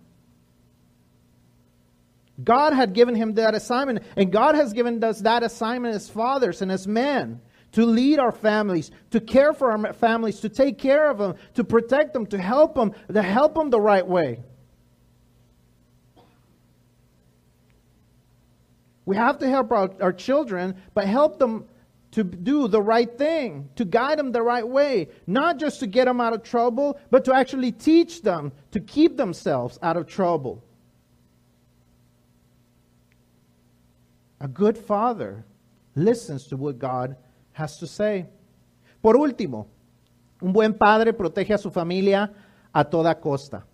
God 2.43 2.73
had 2.73 2.93
given 2.93 3.15
him 3.15 3.33
that 3.33 3.55
assignment, 3.55 4.03
and 4.15 4.31
God 4.31 4.53
has 4.53 4.71
given 4.71 5.03
us 5.03 5.21
that 5.21 5.41
assignment 5.41 5.95
as 5.95 6.09
fathers 6.09 6.61
and 6.61 6.71
as 6.71 6.87
men 6.87 7.41
to 7.71 7.85
lead 7.85 8.19
our 8.19 8.31
families, 8.31 8.91
to 9.11 9.19
care 9.19 9.53
for 9.53 9.71
our 9.71 9.93
families, 9.93 10.39
to 10.39 10.49
take 10.49 10.77
care 10.77 11.09
of 11.09 11.17
them, 11.17 11.35
to 11.53 11.63
protect 11.63 12.13
them, 12.13 12.25
to 12.27 12.37
help 12.37 12.75
them, 12.75 12.93
to 13.11 13.21
help 13.21 13.53
them 13.53 13.69
the 13.69 13.81
right 13.81 14.05
way. 14.05 14.39
We 19.05 19.15
have 19.15 19.39
to 19.39 19.49
help 19.49 19.71
our, 19.71 19.89
our 20.01 20.13
children, 20.13 20.75
but 20.93 21.05
help 21.05 21.39
them 21.39 21.65
to 22.11 22.23
do 22.23 22.67
the 22.67 22.81
right 22.81 23.17
thing, 23.17 23.69
to 23.75 23.85
guide 23.85 24.17
them 24.17 24.31
the 24.31 24.41
right 24.41 24.67
way, 24.67 25.09
not 25.27 25.57
just 25.57 25.79
to 25.79 25.87
get 25.87 26.05
them 26.05 26.19
out 26.19 26.33
of 26.33 26.43
trouble, 26.43 26.99
but 27.11 27.25
to 27.25 27.33
actually 27.33 27.71
teach 27.71 28.21
them 28.21 28.51
to 28.71 28.79
keep 28.79 29.15
themselves 29.15 29.77
out 29.81 29.95
of 29.95 30.07
trouble. 30.07 30.63
A 34.41 34.47
good 34.47 34.77
father 34.77 35.45
listens 35.95 36.47
to 36.47 36.57
what 36.57 36.79
God 36.79 37.15
has 37.59 37.77
to 37.77 37.87
say. 37.87 38.27
Por 39.01 39.15
último, 39.15 39.67
un 40.41 40.53
buen 40.53 40.73
padre 40.73 41.13
protege 41.13 41.53
a 41.53 41.57
su 41.57 41.71
familia 41.71 42.31
a 42.71 42.83
toda 42.85 43.19
costa. 43.19 43.65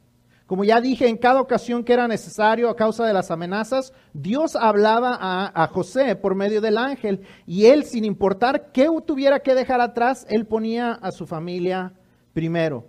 Como 0.48 0.64
ya 0.64 0.80
dije, 0.80 1.08
en 1.08 1.18
cada 1.18 1.42
ocasión 1.42 1.84
que 1.84 1.94
era 1.94 2.08
necesario 2.08 2.70
a 2.70 2.76
causa 2.76 3.04
de 3.06 3.14
las 3.14 3.32
amenazas, 3.32 3.94
Dios 4.14 4.56
hablaba 4.56 5.18
a, 5.20 5.64
a, 5.64 5.68
José 5.68 6.16
por 6.16 6.36
medio 6.36 6.62
del 6.62 6.78
ángel 6.78 7.22
y 7.48 7.66
él, 7.66 7.84
sin 7.84 8.06
importar 8.06 8.72
qué 8.72 8.88
tuviera 9.06 9.40
que 9.40 9.56
dejar 9.56 9.82
atrás, 9.82 10.28
él 10.30 10.46
ponía 10.46 10.92
a 10.92 11.12
su 11.12 11.26
familia 11.26 11.94
primero. 12.32 12.86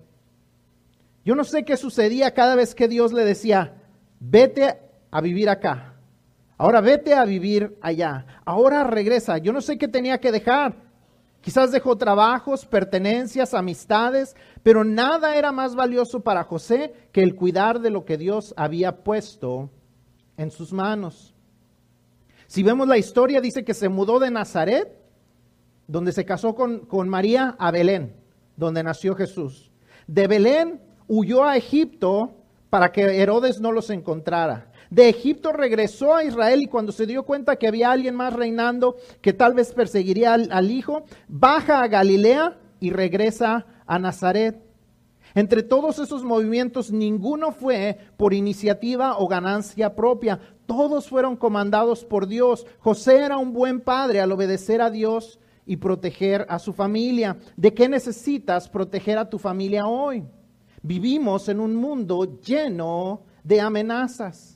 Yo 1.24 1.34
no 1.34 1.44
sé 1.44 1.64
qué 1.64 1.78
sucedía 1.78 2.34
cada 2.34 2.56
vez 2.56 2.74
que 2.74 2.88
Dios 2.88 3.14
le 3.14 3.24
decía, 3.24 3.74
vete 4.20 4.78
a 5.10 5.20
vivir 5.22 5.48
acá, 5.48 5.94
ahora 6.58 6.82
vete 6.82 7.14
a 7.14 7.24
vivir 7.24 7.78
allá, 7.80 8.26
ahora 8.44 8.84
regresa. 8.84 9.38
Yo 9.38 9.52
no 9.52 9.62
sé 9.62 9.78
qué 9.78 9.88
tenía 9.88 10.18
que 10.18 10.30
dejar. 10.30 10.85
Quizás 11.46 11.70
dejó 11.70 11.96
trabajos, 11.96 12.66
pertenencias, 12.66 13.54
amistades, 13.54 14.34
pero 14.64 14.82
nada 14.82 15.36
era 15.36 15.52
más 15.52 15.76
valioso 15.76 16.18
para 16.24 16.42
José 16.42 16.92
que 17.12 17.22
el 17.22 17.36
cuidar 17.36 17.78
de 17.78 17.90
lo 17.90 18.04
que 18.04 18.18
Dios 18.18 18.52
había 18.56 19.04
puesto 19.04 19.70
en 20.36 20.50
sus 20.50 20.72
manos. 20.72 21.36
Si 22.48 22.64
vemos 22.64 22.88
la 22.88 22.98
historia, 22.98 23.40
dice 23.40 23.64
que 23.64 23.74
se 23.74 23.88
mudó 23.88 24.18
de 24.18 24.32
Nazaret, 24.32 24.88
donde 25.86 26.10
se 26.10 26.24
casó 26.24 26.56
con, 26.56 26.80
con 26.80 27.08
María, 27.08 27.54
a 27.60 27.70
Belén, 27.70 28.16
donde 28.56 28.82
nació 28.82 29.14
Jesús. 29.14 29.70
De 30.08 30.26
Belén 30.26 30.80
huyó 31.06 31.44
a 31.44 31.56
Egipto 31.56 32.34
para 32.70 32.90
que 32.90 33.22
Herodes 33.22 33.60
no 33.60 33.70
los 33.70 33.90
encontrara. 33.90 34.72
De 34.90 35.08
Egipto 35.08 35.52
regresó 35.52 36.14
a 36.14 36.24
Israel 36.24 36.62
y 36.62 36.66
cuando 36.66 36.92
se 36.92 37.06
dio 37.06 37.24
cuenta 37.24 37.56
que 37.56 37.66
había 37.66 37.90
alguien 37.90 38.14
más 38.14 38.32
reinando 38.32 38.96
que 39.20 39.32
tal 39.32 39.54
vez 39.54 39.72
perseguiría 39.72 40.34
al, 40.34 40.70
hijo, 40.70 41.04
baja 41.28 41.82
a 41.82 41.88
Galilea 41.88 42.58
y 42.80 42.90
regresa 42.90 43.66
a 43.86 43.98
Nazaret. 43.98 44.62
Entre 45.34 45.62
todos 45.62 45.98
esos 45.98 46.24
movimientos, 46.24 46.90
ninguno 46.90 47.52
fue 47.52 47.98
por 48.16 48.32
iniciativa 48.32 49.18
o 49.18 49.28
ganancia 49.28 49.94
propia. 49.94 50.40
Todos 50.64 51.08
fueron 51.08 51.36
comandados 51.36 52.04
por 52.04 52.26
Dios. 52.26 52.66
José 52.78 53.18
era 53.18 53.36
un 53.36 53.52
buen 53.52 53.80
padre 53.80 54.20
al 54.20 54.32
obedecer 54.32 54.80
a 54.80 54.90
Dios 54.90 55.38
y 55.66 55.76
proteger 55.76 56.46
a 56.48 56.58
su 56.58 56.72
familia. 56.72 57.36
¿De 57.56 57.74
qué 57.74 57.88
necesitas 57.88 58.68
proteger 58.68 59.18
a 59.18 59.28
tu 59.28 59.38
familia 59.38 59.86
hoy? 59.86 60.24
Vivimos 60.80 61.48
en 61.48 61.60
un 61.60 61.74
mundo 61.74 62.40
lleno 62.40 63.24
de 63.42 63.60
amenazas. 63.60 64.55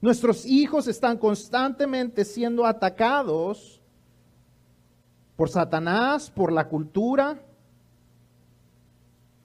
Nuestros 0.00 0.46
hijos 0.46 0.86
están 0.86 1.18
constantemente 1.18 2.24
siendo 2.24 2.64
atacados 2.64 3.82
por 5.36 5.48
Satanás, 5.48 6.30
por 6.30 6.52
la 6.52 6.68
cultura, 6.68 7.40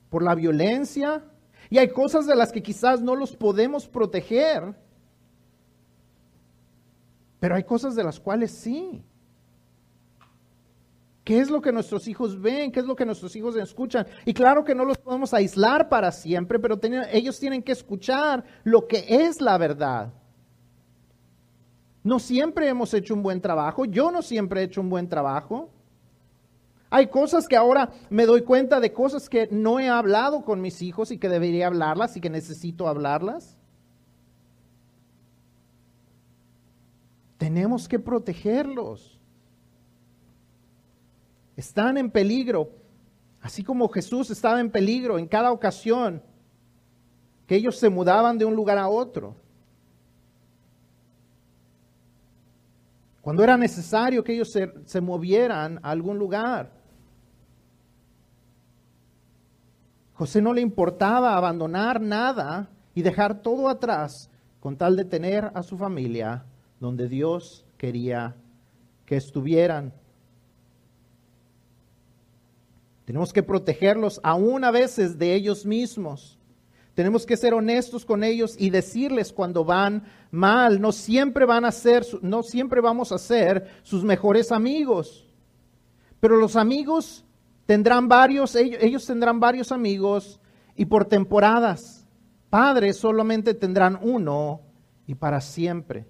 por 0.09 0.21
la 0.21 0.35
violencia. 0.35 1.23
Y 1.69 1.79
hay 1.79 1.89
cosas 1.89 2.27
de 2.27 2.35
las 2.35 2.51
que 2.51 2.61
quizás 2.61 3.01
no 3.01 3.15
los 3.15 3.35
podemos 3.35 3.87
proteger, 3.87 4.75
pero 7.39 7.55
hay 7.55 7.63
cosas 7.63 7.95
de 7.95 8.03
las 8.03 8.19
cuales 8.19 8.51
sí. 8.51 9.03
¿Qué 11.23 11.39
es 11.39 11.49
lo 11.49 11.61
que 11.61 11.71
nuestros 11.71 12.07
hijos 12.07 12.39
ven? 12.39 12.71
¿Qué 12.71 12.79
es 12.79 12.85
lo 12.85 12.95
que 12.95 13.05
nuestros 13.05 13.35
hijos 13.35 13.55
escuchan? 13.55 14.05
Y 14.25 14.33
claro 14.33 14.63
que 14.63 14.75
no 14.75 14.85
los 14.85 14.97
podemos 14.97 15.33
aislar 15.33 15.89
para 15.89 16.11
siempre, 16.11 16.59
pero 16.59 16.79
ellos 17.11 17.39
tienen 17.39 17.63
que 17.63 17.71
escuchar 17.71 18.43
lo 18.63 18.87
que 18.87 19.05
es 19.07 19.41
la 19.41 19.57
verdad. 19.57 20.13
No 22.03 22.19
siempre 22.19 22.67
hemos 22.67 22.93
hecho 22.93 23.13
un 23.13 23.23
buen 23.23 23.41
trabajo. 23.41 23.85
Yo 23.85 24.11
no 24.11 24.21
siempre 24.21 24.61
he 24.61 24.63
hecho 24.65 24.81
un 24.81 24.89
buen 24.89 25.07
trabajo. 25.07 25.69
Hay 26.89 27.07
cosas 27.07 27.47
que 27.47 27.55
ahora 27.55 27.91
me 28.09 28.25
doy 28.25 28.43
cuenta 28.43 28.79
de 28.79 28.93
cosas 28.93 29.29
que 29.29 29.47
no 29.49 29.79
he 29.79 29.89
hablado 29.89 30.43
con 30.43 30.61
mis 30.61 30.81
hijos 30.81 31.11
y 31.11 31.17
que 31.17 31.29
debería 31.29 31.67
hablarlas 31.67 32.15
y 32.17 32.21
que 32.21 32.29
necesito 32.29 32.87
hablarlas. 32.87 33.57
Tenemos 37.37 37.87
que 37.87 37.97
protegerlos. 37.97 39.19
Están 41.55 41.97
en 41.97 42.11
peligro, 42.11 42.69
así 43.41 43.63
como 43.63 43.89
Jesús 43.89 44.29
estaba 44.29 44.59
en 44.59 44.69
peligro 44.69 45.17
en 45.17 45.27
cada 45.27 45.51
ocasión 45.51 46.21
que 47.47 47.55
ellos 47.55 47.77
se 47.77 47.89
mudaban 47.89 48.37
de 48.37 48.45
un 48.45 48.55
lugar 48.55 48.77
a 48.77 48.87
otro. 48.87 49.35
Cuando 53.23 53.41
era 53.41 53.55
necesario 53.55 54.21
que 54.21 54.33
ellos 54.33 54.51
se, 54.51 54.99
movieran 55.01 55.79
a 55.81 55.91
algún 55.91 56.19
lugar. 56.19 56.73
José 60.11 60.41
no 60.41 60.51
le 60.51 60.59
importaba 60.59 61.37
abandonar 61.37 62.01
nada 62.01 62.69
y 62.93 63.01
dejar 63.01 63.41
todo 63.41 63.69
atrás 63.69 64.29
con 64.59 64.75
tal 64.75 64.97
de 64.97 65.05
tener 65.05 65.49
a 65.53 65.63
su 65.63 65.77
familia 65.77 66.43
donde 66.81 67.07
Dios 67.07 67.65
quería 67.77 68.35
que 69.05 69.15
estuvieran. 69.15 69.93
Tenemos 73.05 73.31
que 73.31 73.41
protegerlos 73.41 74.19
aún 74.21 74.65
a 74.65 74.71
veces 74.71 75.17
de 75.17 75.33
ellos 75.33 75.65
mismos. 75.65 76.37
Tenemos 76.93 77.25
que 77.25 77.37
ser 77.37 77.55
honestos 77.55 78.05
con 78.05 78.23
ellos 78.23 78.55
y 78.57 78.69
decirles 78.69 79.33
cuando 79.33 79.65
van 79.65 80.03
mal. 80.29 80.79
No 80.79 80.91
siempre 80.91 81.45
van 81.45 81.65
a 81.65 81.71
ser, 81.71 82.05
no 82.21 82.43
siempre 82.43 82.81
vamos 82.81 83.11
a 83.11 83.17
ser 83.17 83.67
sus 83.81 84.03
mejores 84.03 84.51
amigos. 84.51 85.27
Pero 86.19 86.37
los 86.37 86.55
amigos 86.55 87.25
tendrán 87.65 88.07
varios, 88.07 88.55
ellos, 88.55 89.05
tendrán 89.05 89.39
varios 89.39 89.71
amigos 89.71 90.39
y 90.75 90.85
por 90.85 91.05
temporadas. 91.05 92.05
Padres 92.49 92.97
solamente 92.97 93.55
tendrán 93.55 93.97
uno 94.01 94.61
y 95.07 95.15
para 95.15 95.41
siempre. 95.41 96.05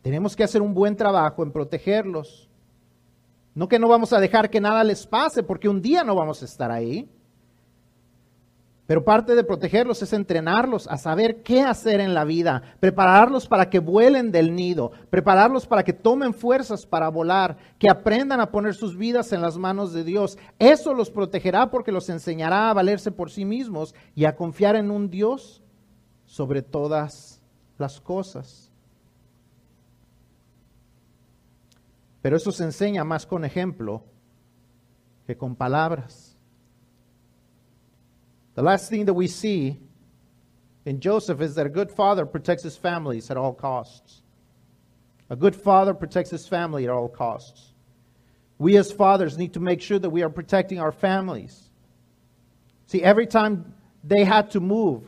Tenemos 0.00 0.34
que 0.34 0.44
hacer 0.44 0.62
un 0.62 0.72
buen 0.72 0.96
trabajo 0.96 1.42
en 1.42 1.52
protegerlos. 1.52 2.48
No 3.54 3.68
que 3.68 3.78
no 3.78 3.88
vamos 3.88 4.14
a 4.14 4.20
dejar 4.20 4.48
que 4.48 4.60
nada 4.60 4.82
les 4.84 5.06
pase, 5.06 5.42
porque 5.42 5.68
un 5.68 5.82
día 5.82 6.02
no 6.02 6.14
vamos 6.14 6.40
a 6.40 6.46
estar 6.46 6.70
ahí. 6.70 7.10
Pero 8.88 9.04
parte 9.04 9.34
de 9.34 9.44
protegerlos 9.44 10.00
es 10.00 10.14
entrenarlos 10.14 10.88
a 10.88 10.96
saber 10.96 11.42
qué 11.42 11.60
hacer 11.60 12.00
en 12.00 12.14
la 12.14 12.24
vida, 12.24 12.62
prepararlos 12.80 13.46
para 13.46 13.68
que 13.68 13.80
vuelen 13.80 14.32
del 14.32 14.54
nido, 14.54 14.92
prepararlos 15.10 15.66
para 15.66 15.84
que 15.84 15.92
tomen 15.92 16.32
fuerzas 16.32 16.86
para 16.86 17.10
volar, 17.10 17.58
que 17.78 17.90
aprendan 17.90 18.40
a 18.40 18.50
poner 18.50 18.74
sus 18.74 18.96
vidas 18.96 19.30
en 19.34 19.42
las 19.42 19.58
manos 19.58 19.92
de 19.92 20.04
Dios. 20.04 20.38
Eso 20.58 20.94
los 20.94 21.10
protegerá 21.10 21.70
porque 21.70 21.92
los 21.92 22.08
enseñará 22.08 22.70
a 22.70 22.72
valerse 22.72 23.10
por 23.10 23.30
sí 23.30 23.44
mismos 23.44 23.94
y 24.14 24.24
a 24.24 24.34
confiar 24.34 24.74
en 24.74 24.90
un 24.90 25.10
Dios 25.10 25.62
sobre 26.24 26.62
todas 26.62 27.42
las 27.76 28.00
cosas. 28.00 28.72
Pero 32.22 32.38
eso 32.38 32.52
se 32.52 32.64
enseña 32.64 33.04
más 33.04 33.26
con 33.26 33.44
ejemplo 33.44 34.02
que 35.26 35.36
con 35.36 35.56
palabras. 35.56 36.27
The 38.58 38.64
last 38.64 38.90
thing 38.90 39.04
that 39.04 39.14
we 39.14 39.28
see 39.28 39.78
in 40.84 40.98
Joseph 40.98 41.40
is 41.40 41.54
that 41.54 41.66
a 41.66 41.68
good 41.68 41.92
father 41.92 42.26
protects 42.26 42.64
his 42.64 42.76
families 42.76 43.30
at 43.30 43.36
all 43.36 43.54
costs. 43.54 44.20
A 45.30 45.36
good 45.36 45.54
father 45.54 45.94
protects 45.94 46.30
his 46.30 46.48
family 46.48 46.82
at 46.82 46.90
all 46.90 47.08
costs. 47.08 47.72
We 48.58 48.76
as 48.76 48.90
fathers 48.90 49.38
need 49.38 49.54
to 49.54 49.60
make 49.60 49.80
sure 49.80 50.00
that 50.00 50.10
we 50.10 50.24
are 50.24 50.28
protecting 50.28 50.80
our 50.80 50.90
families. 50.90 51.70
See, 52.88 53.00
every 53.00 53.28
time 53.28 53.74
they 54.02 54.24
had 54.24 54.50
to 54.50 54.58
move, 54.58 55.04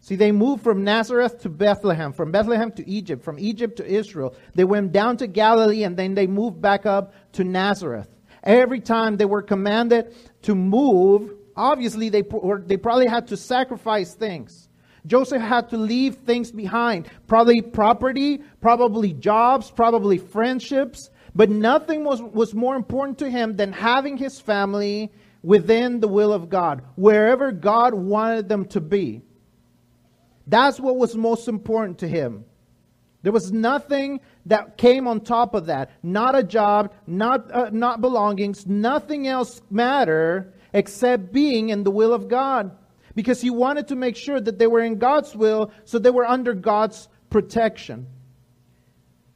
see, 0.00 0.16
they 0.16 0.32
moved 0.32 0.64
from 0.64 0.84
Nazareth 0.84 1.42
to 1.42 1.50
Bethlehem, 1.50 2.14
from 2.14 2.32
Bethlehem 2.32 2.72
to 2.72 2.88
Egypt, 2.88 3.22
from 3.22 3.38
Egypt 3.38 3.76
to 3.76 3.86
Israel. 3.86 4.34
They 4.54 4.64
went 4.64 4.92
down 4.92 5.18
to 5.18 5.26
Galilee 5.26 5.82
and 5.82 5.98
then 5.98 6.14
they 6.14 6.26
moved 6.26 6.62
back 6.62 6.86
up 6.86 7.12
to 7.32 7.44
Nazareth. 7.44 8.08
Every 8.42 8.80
time 8.80 9.18
they 9.18 9.26
were 9.26 9.42
commanded 9.42 10.14
to 10.44 10.54
move, 10.54 11.34
obviously 11.58 12.08
they, 12.08 12.22
they 12.66 12.76
probably 12.76 13.08
had 13.08 13.26
to 13.28 13.36
sacrifice 13.36 14.14
things. 14.14 14.68
Joseph 15.06 15.42
had 15.42 15.68
to 15.70 15.76
leave 15.76 16.16
things 16.16 16.52
behind, 16.52 17.08
probably 17.26 17.60
property, 17.60 18.42
probably 18.60 19.12
jobs, 19.12 19.70
probably 19.70 20.18
friendships, 20.18 21.10
but 21.34 21.50
nothing 21.50 22.04
was, 22.04 22.22
was 22.22 22.54
more 22.54 22.76
important 22.76 23.18
to 23.18 23.30
him 23.30 23.56
than 23.56 23.72
having 23.72 24.16
his 24.16 24.40
family 24.40 25.10
within 25.42 26.00
the 26.00 26.08
will 26.08 26.32
of 26.32 26.48
God, 26.48 26.82
wherever 26.96 27.52
God 27.52 27.94
wanted 27.94 28.48
them 28.48 28.64
to 28.66 28.80
be. 28.80 29.22
That's 30.46 30.80
what 30.80 30.96
was 30.96 31.14
most 31.14 31.48
important 31.48 31.98
to 31.98 32.08
him. 32.08 32.44
There 33.22 33.32
was 33.32 33.52
nothing 33.52 34.20
that 34.46 34.78
came 34.78 35.08
on 35.08 35.20
top 35.20 35.54
of 35.54 35.66
that. 35.66 35.90
Not 36.02 36.36
a 36.36 36.42
job, 36.42 36.92
not, 37.06 37.50
uh, 37.52 37.70
not 37.72 38.00
belongings, 38.00 38.66
nothing 38.66 39.26
else 39.26 39.60
mattered 39.70 40.52
except 40.72 41.32
being 41.32 41.70
in 41.70 41.84
the 41.84 41.90
will 41.90 42.12
of 42.12 42.28
God. 42.28 42.76
Because 43.14 43.40
he 43.40 43.50
wanted 43.50 43.88
to 43.88 43.96
make 43.96 44.16
sure 44.16 44.40
that 44.40 44.58
they 44.58 44.66
were 44.66 44.80
in 44.80 44.98
God's 44.98 45.34
will, 45.34 45.72
so 45.84 45.98
they 45.98 46.10
were 46.10 46.26
under 46.26 46.54
God's 46.54 47.08
protection. 47.30 48.06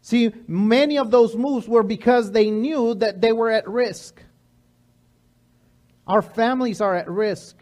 See, 0.03 0.33
many 0.47 0.99
of 0.99 1.11
those 1.11 1.37
moves 1.37 1.68
were 1.68 1.83
because 1.83 2.33
they 2.33 2.51
knew 2.51 2.95
that 2.95 3.21
they 3.21 3.33
were 3.33 3.51
at 3.51 3.68
risk. 3.68 4.21
Our 6.07 6.23
families 6.23 6.81
are 6.81 6.95
at 6.95 7.09
risk. 7.09 7.57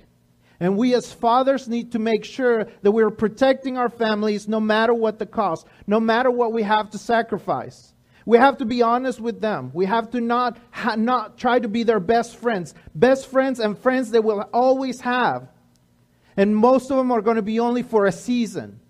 And 0.59 0.77
we 0.77 0.95
as 0.95 1.11
fathers 1.11 1.69
need 1.69 1.93
to 1.93 1.99
make 1.99 2.25
sure 2.25 2.67
that 2.83 2.93
we're 2.93 3.11
protecting 3.11 3.79
our 3.79 3.89
families 3.89 4.47
no 4.47 4.61
matter 4.61 4.93
what 4.93 5.19
the 5.19 5.27
cost, 5.27 5.67
no 5.87 6.01
matter 6.01 6.31
what 6.31 6.53
we 6.53 6.63
have 6.63 6.91
to 6.91 6.99
sacrifice. 6.99 7.89
We 8.27 8.39
have 8.39 8.59
to 8.59 8.65
be 8.65 8.83
honest 8.83 9.21
with 9.21 9.41
them. 9.41 9.71
We 9.73 9.87
have 9.87 10.11
to 10.11 10.21
not, 10.21 10.59
ha, 10.71 10.95
not 10.95 11.39
try 11.39 11.59
to 11.59 11.69
be 11.69 11.83
their 11.83 12.01
best 12.01 12.37
friends. 12.37 12.75
Best 12.95 13.29
friends 13.29 13.61
and 13.61 13.79
friends 13.79 14.11
they 14.11 14.21
will 14.21 14.41
always 14.53 15.01
have. 15.01 15.49
And 16.37 16.55
most 16.55 16.91
of 16.91 16.97
them 16.97 17.11
are 17.11 17.23
going 17.23 17.37
to 17.37 17.43
be 17.43 17.61
only 17.61 17.83
for 17.83 18.07
a 18.07 18.13
season. 18.13 18.81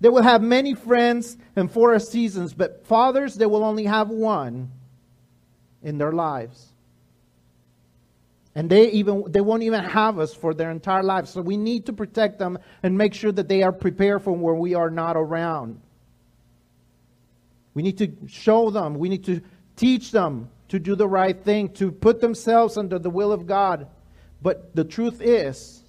They 0.00 0.08
will 0.08 0.22
have 0.22 0.42
many 0.42 0.74
friends 0.74 1.36
and 1.54 1.70
for 1.70 1.94
a 1.94 2.00
seasons, 2.00 2.52
but 2.52 2.86
fathers, 2.86 3.34
they 3.34 3.46
will 3.46 3.64
only 3.64 3.84
have 3.84 4.08
one 4.08 4.70
in 5.82 5.98
their 5.98 6.12
lives. 6.12 6.72
And 8.54 8.70
they 8.70 8.90
even 8.92 9.24
they 9.28 9.42
won't 9.42 9.62
even 9.62 9.84
have 9.84 10.18
us 10.18 10.34
for 10.34 10.54
their 10.54 10.70
entire 10.70 11.02
lives. 11.02 11.30
So 11.30 11.42
we 11.42 11.58
need 11.58 11.86
to 11.86 11.92
protect 11.92 12.38
them 12.38 12.58
and 12.82 12.96
make 12.96 13.12
sure 13.12 13.32
that 13.32 13.48
they 13.48 13.62
are 13.62 13.72
prepared 13.72 14.22
for 14.22 14.32
when 14.32 14.58
we 14.58 14.74
are 14.74 14.88
not 14.88 15.16
around. 15.16 15.80
We 17.76 17.82
need 17.82 17.98
to 17.98 18.16
show 18.26 18.70
them, 18.70 18.94
we 18.94 19.10
need 19.10 19.24
to 19.26 19.42
teach 19.76 20.10
them 20.10 20.48
to 20.68 20.78
do 20.78 20.96
the 20.96 21.06
right 21.06 21.38
thing, 21.38 21.68
to 21.74 21.92
put 21.92 22.22
themselves 22.22 22.78
under 22.78 22.98
the 22.98 23.10
will 23.10 23.32
of 23.32 23.46
God. 23.46 23.88
But 24.40 24.74
the 24.74 24.82
truth 24.82 25.20
is, 25.20 25.84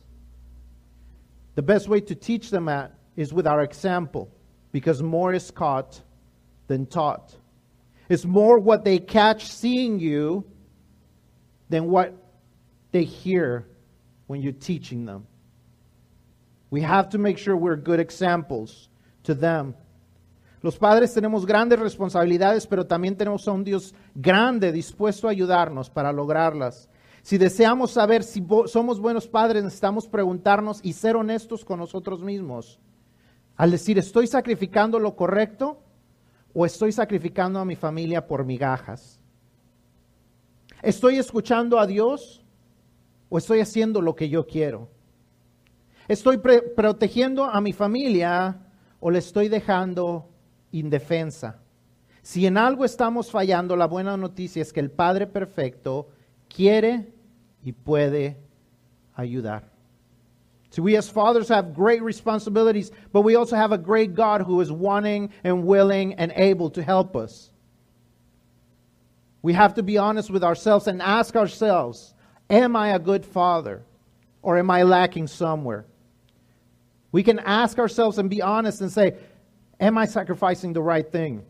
the 1.56 1.62
best 1.62 1.88
way 1.88 2.02
to 2.02 2.14
teach 2.14 2.50
them 2.50 2.68
at 2.68 2.92
is 3.16 3.32
with 3.32 3.48
our 3.48 3.62
example, 3.62 4.30
because 4.74 5.02
more 5.02 5.34
is 5.34 5.50
caught 5.50 6.02
than 6.68 6.88
taught. 6.88 7.34
It's 8.10 8.26
more 8.26 8.60
what 8.60 8.84
they 8.84 9.00
catch 9.00 9.46
seeing 9.46 9.98
you 9.98 10.44
than 11.70 11.90
what 11.90 12.14
they 12.92 13.06
hear 13.06 13.66
when 14.28 14.42
you're 14.42 14.52
teaching 14.52 15.06
them. 15.06 15.26
We 16.70 16.82
have 16.82 17.12
to 17.12 17.18
make 17.18 17.38
sure 17.38 17.56
we're 17.56 17.78
good 17.78 18.02
examples 18.02 18.90
to 19.24 19.34
them. 19.34 19.74
Los 20.62 20.78
padres 20.78 21.14
tenemos 21.14 21.46
grandes 21.46 21.80
responsabilidades, 21.80 22.66
pero 22.66 22.86
también 22.86 23.16
tenemos 23.16 23.48
a 23.48 23.52
un 23.52 23.64
Dios 23.64 23.94
grande 24.16 24.72
dispuesto 24.72 25.28
a 25.28 25.32
ayudarnos 25.32 25.90
para 25.90 26.12
lograrlas. 26.12 26.90
Si 27.22 27.38
deseamos 27.38 27.92
saber 27.92 28.24
si 28.24 28.44
somos 28.66 29.00
buenos 29.00 29.28
padres, 29.28 29.64
necesitamos 29.64 30.08
preguntarnos 30.08 30.80
y 30.84 30.94
ser 30.94 31.16
honestos 31.16 31.64
con 31.64 31.80
nosotros 31.80 32.24
mismos. 32.24 32.80
Al 33.56 33.72
decir, 33.72 33.98
¿estoy 33.98 34.28
sacrificando 34.28 35.00
lo 35.00 35.16
correcto 35.16 35.80
o 36.54 36.66
estoy 36.66 36.92
sacrificando 36.92 37.60
a 37.60 37.66
mi 37.66 37.76
familia 37.76 38.26
por 38.26 38.46
migajas? 38.46 39.20
¿Estoy 40.82 41.18
escuchando 41.18 41.80
a 41.80 41.86
Dios 41.86 42.44
o 43.30 43.38
estoy 43.38 43.60
haciendo 43.60 44.02
lo 44.02 44.16
que 44.16 44.30
yo 44.30 44.48
quiero? 44.48 44.90
¿Estoy 46.08 46.38
protegiendo 46.38 47.44
a 47.44 47.60
mi 47.62 47.74
familia 47.74 48.60
o 49.00 49.12
le 49.12 49.20
estoy 49.20 49.50
dejando 49.50 50.30
indefensa. 50.80 51.56
Si 52.22 52.46
en 52.46 52.58
algo 52.58 52.84
estamos 52.84 53.32
fallando, 53.32 53.76
la 53.76 53.88
buena 53.88 54.18
noticia 54.18 54.62
es 54.62 54.74
que 54.74 54.82
el 54.82 54.92
Padre 54.92 55.28
Perfecto 55.28 56.10
quiere 56.50 57.14
y 57.64 57.72
puede 57.72 58.38
ayudar. 59.16 59.64
So 60.70 60.84
we 60.84 60.98
as 60.98 61.10
fathers 61.10 61.50
have 61.50 61.74
great 61.74 62.04
responsibilities, 62.04 62.92
but 63.14 63.22
we 63.22 63.36
also 63.36 63.56
have 63.56 63.72
a 63.72 63.78
great 63.78 64.14
God 64.14 64.42
who 64.42 64.62
is 64.62 64.72
wanting 64.72 65.32
and 65.44 65.66
willing 65.66 66.14
and 66.16 66.32
able 66.36 66.70
to 66.72 66.84
help 66.84 67.16
us. 67.16 67.50
We 69.42 69.54
have 69.54 69.76
to 69.76 69.84
be 69.84 69.98
honest 69.98 70.30
with 70.30 70.44
ourselves 70.44 70.88
and 70.88 71.02
ask 71.02 71.36
ourselves, 71.36 72.14
am 72.50 72.76
I 72.76 72.90
a 72.90 73.00
good 73.00 73.26
father 73.26 73.84
or 74.42 74.58
am 74.58 74.70
I 74.70 74.84
lacking 74.84 75.28
somewhere? 75.28 75.86
We 77.12 77.24
can 77.24 77.40
ask 77.40 77.80
ourselves 77.80 78.18
and 78.18 78.30
be 78.30 78.42
honest 78.42 78.82
and 78.82 78.92
say, 78.92 79.16
Am 79.80 79.98
I 79.98 80.06
sacrificing 80.06 80.74
the 80.74 80.82
right 80.82 81.10
thing? 81.10 81.44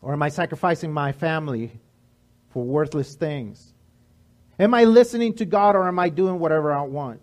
Or 0.00 0.12
am 0.12 0.22
I 0.22 0.28
sacrificing 0.28 0.92
my 0.92 1.12
family 1.12 1.72
for 2.50 2.62
worthless 2.62 3.14
things? 3.14 3.72
Am 4.58 4.74
I 4.74 4.84
listening 4.84 5.34
to 5.34 5.44
God 5.44 5.74
or 5.74 5.88
am 5.88 5.98
I 5.98 6.08
doing 6.08 6.38
whatever 6.38 6.72
I 6.72 6.82
want? 6.82 7.20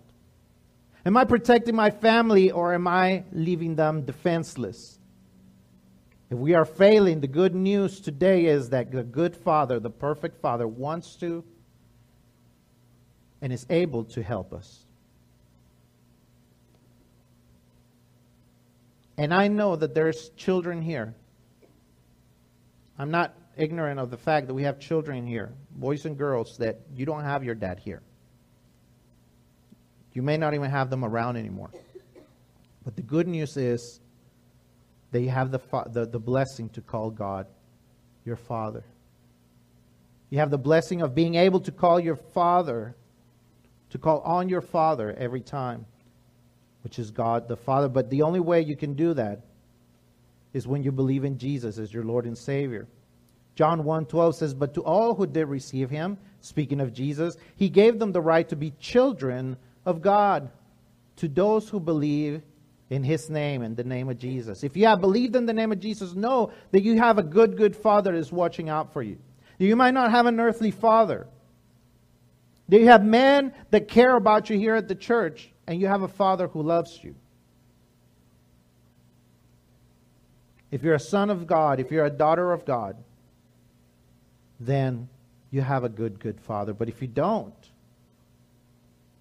Am 1.05 1.17
I 1.17 1.23
protecting 1.23 1.75
my 1.75 1.89
family 1.89 2.51
or 2.51 2.73
am 2.73 2.87
I 2.87 3.23
leaving 3.31 3.75
them 3.75 4.03
defenseless? 4.03 4.99
If 6.29 6.37
we 6.37 6.53
are 6.53 6.65
failing, 6.65 7.19
the 7.19 7.27
good 7.27 7.55
news 7.55 7.99
today 7.99 8.45
is 8.45 8.69
that 8.69 8.91
the 8.91 9.03
good 9.03 9.35
Father, 9.35 9.79
the 9.79 9.89
perfect 9.89 10.41
Father, 10.41 10.67
wants 10.67 11.15
to 11.17 11.43
and 13.41 13.51
is 13.51 13.65
able 13.69 14.03
to 14.05 14.23
help 14.23 14.53
us. 14.53 14.85
And 19.21 19.31
I 19.31 19.49
know 19.49 19.75
that 19.75 19.93
there's 19.93 20.29
children 20.29 20.81
here. 20.81 21.13
I'm 22.97 23.11
not 23.11 23.35
ignorant 23.55 23.99
of 23.99 24.09
the 24.09 24.17
fact 24.17 24.47
that 24.47 24.55
we 24.55 24.63
have 24.63 24.79
children 24.79 25.27
here, 25.27 25.53
boys 25.75 26.07
and 26.07 26.17
girls, 26.17 26.57
that 26.57 26.79
you 26.95 27.05
don't 27.05 27.23
have 27.23 27.43
your 27.43 27.53
dad 27.53 27.77
here. 27.77 28.01
You 30.13 30.23
may 30.23 30.37
not 30.37 30.55
even 30.55 30.71
have 30.71 30.89
them 30.89 31.05
around 31.05 31.37
anymore. 31.37 31.69
But 32.83 32.95
the 32.95 33.03
good 33.03 33.27
news 33.27 33.57
is 33.57 33.99
that 35.11 35.21
you 35.21 35.29
have 35.29 35.51
the, 35.51 35.59
the, 35.91 36.07
the 36.07 36.19
blessing 36.19 36.69
to 36.69 36.81
call 36.81 37.11
God 37.11 37.45
your 38.25 38.37
Father. 38.37 38.83
You 40.31 40.39
have 40.39 40.49
the 40.49 40.57
blessing 40.57 41.03
of 41.03 41.13
being 41.13 41.35
able 41.35 41.59
to 41.59 41.71
call 41.71 41.99
your 41.99 42.15
Father, 42.15 42.95
to 43.91 43.99
call 43.99 44.21
on 44.21 44.49
your 44.49 44.61
Father 44.61 45.13
every 45.15 45.41
time 45.41 45.85
which 46.83 46.99
is 46.99 47.11
God 47.11 47.47
the 47.47 47.57
Father. 47.57 47.87
But 47.87 48.09
the 48.09 48.23
only 48.23 48.39
way 48.39 48.61
you 48.61 48.75
can 48.75 48.93
do 48.93 49.13
that 49.13 49.41
is 50.53 50.67
when 50.67 50.83
you 50.83 50.91
believe 50.91 51.23
in 51.23 51.37
Jesus 51.37 51.77
as 51.77 51.93
your 51.93 52.03
Lord 52.03 52.25
and 52.25 52.37
Savior. 52.37 52.87
John 53.55 53.83
1:12 53.83 54.35
says, 54.35 54.53
"But 54.53 54.73
to 54.75 54.83
all 54.83 55.15
who 55.15 55.25
did 55.27 55.45
receive 55.45 55.89
him, 55.89 56.17
speaking 56.39 56.79
of 56.79 56.93
Jesus, 56.93 57.37
he 57.55 57.69
gave 57.69 57.99
them 57.99 58.11
the 58.11 58.21
right 58.21 58.47
to 58.49 58.55
be 58.55 58.71
children 58.79 59.57
of 59.85 60.01
God, 60.01 60.49
to 61.17 61.27
those 61.27 61.69
who 61.69 61.79
believe 61.79 62.41
in 62.91 63.03
his 63.03 63.29
name 63.29 63.63
in 63.63 63.73
the 63.75 63.85
name 63.85 64.09
of 64.09 64.17
Jesus. 64.17 64.65
If 64.65 64.75
you 64.75 64.85
have 64.85 64.99
believed 64.99 65.35
in 65.37 65.45
the 65.45 65.53
name 65.53 65.71
of 65.71 65.79
Jesus, 65.79 66.13
know 66.13 66.51
that 66.71 66.83
you 66.83 66.97
have 66.97 67.17
a 67.17 67.23
good 67.23 67.55
good 67.55 67.75
father 67.75 68.11
that 68.11 68.17
is 68.17 68.33
watching 68.33 68.67
out 68.67 68.91
for 68.91 69.01
you. 69.01 69.17
You 69.57 69.75
might 69.75 69.93
not 69.93 70.11
have 70.11 70.25
an 70.25 70.39
earthly 70.39 70.71
father. 70.71 71.27
You 72.67 72.87
have 72.87 73.05
men 73.05 73.53
that 73.69 73.87
care 73.87 74.15
about 74.15 74.49
you 74.49 74.57
here 74.57 74.75
at 74.75 74.87
the 74.87 74.95
church, 74.95 75.50
and 75.67 75.79
you 75.79 75.87
have 75.87 76.01
a 76.01 76.07
father 76.07 76.47
who 76.47 76.61
loves 76.61 76.99
you. 77.03 77.15
If 80.71 80.83
you're 80.83 80.95
a 80.95 80.99
son 80.99 81.29
of 81.29 81.47
God, 81.47 81.79
if 81.79 81.91
you're 81.91 82.05
a 82.05 82.09
daughter 82.09 82.51
of 82.51 82.65
God, 82.65 82.95
then 84.59 85.09
you 85.49 85.61
have 85.61 85.83
a 85.83 85.89
good, 85.89 86.19
good 86.19 86.39
father. 86.39 86.73
But 86.73 86.87
if 86.87 87.01
you 87.01 87.07
don't, 87.07 87.53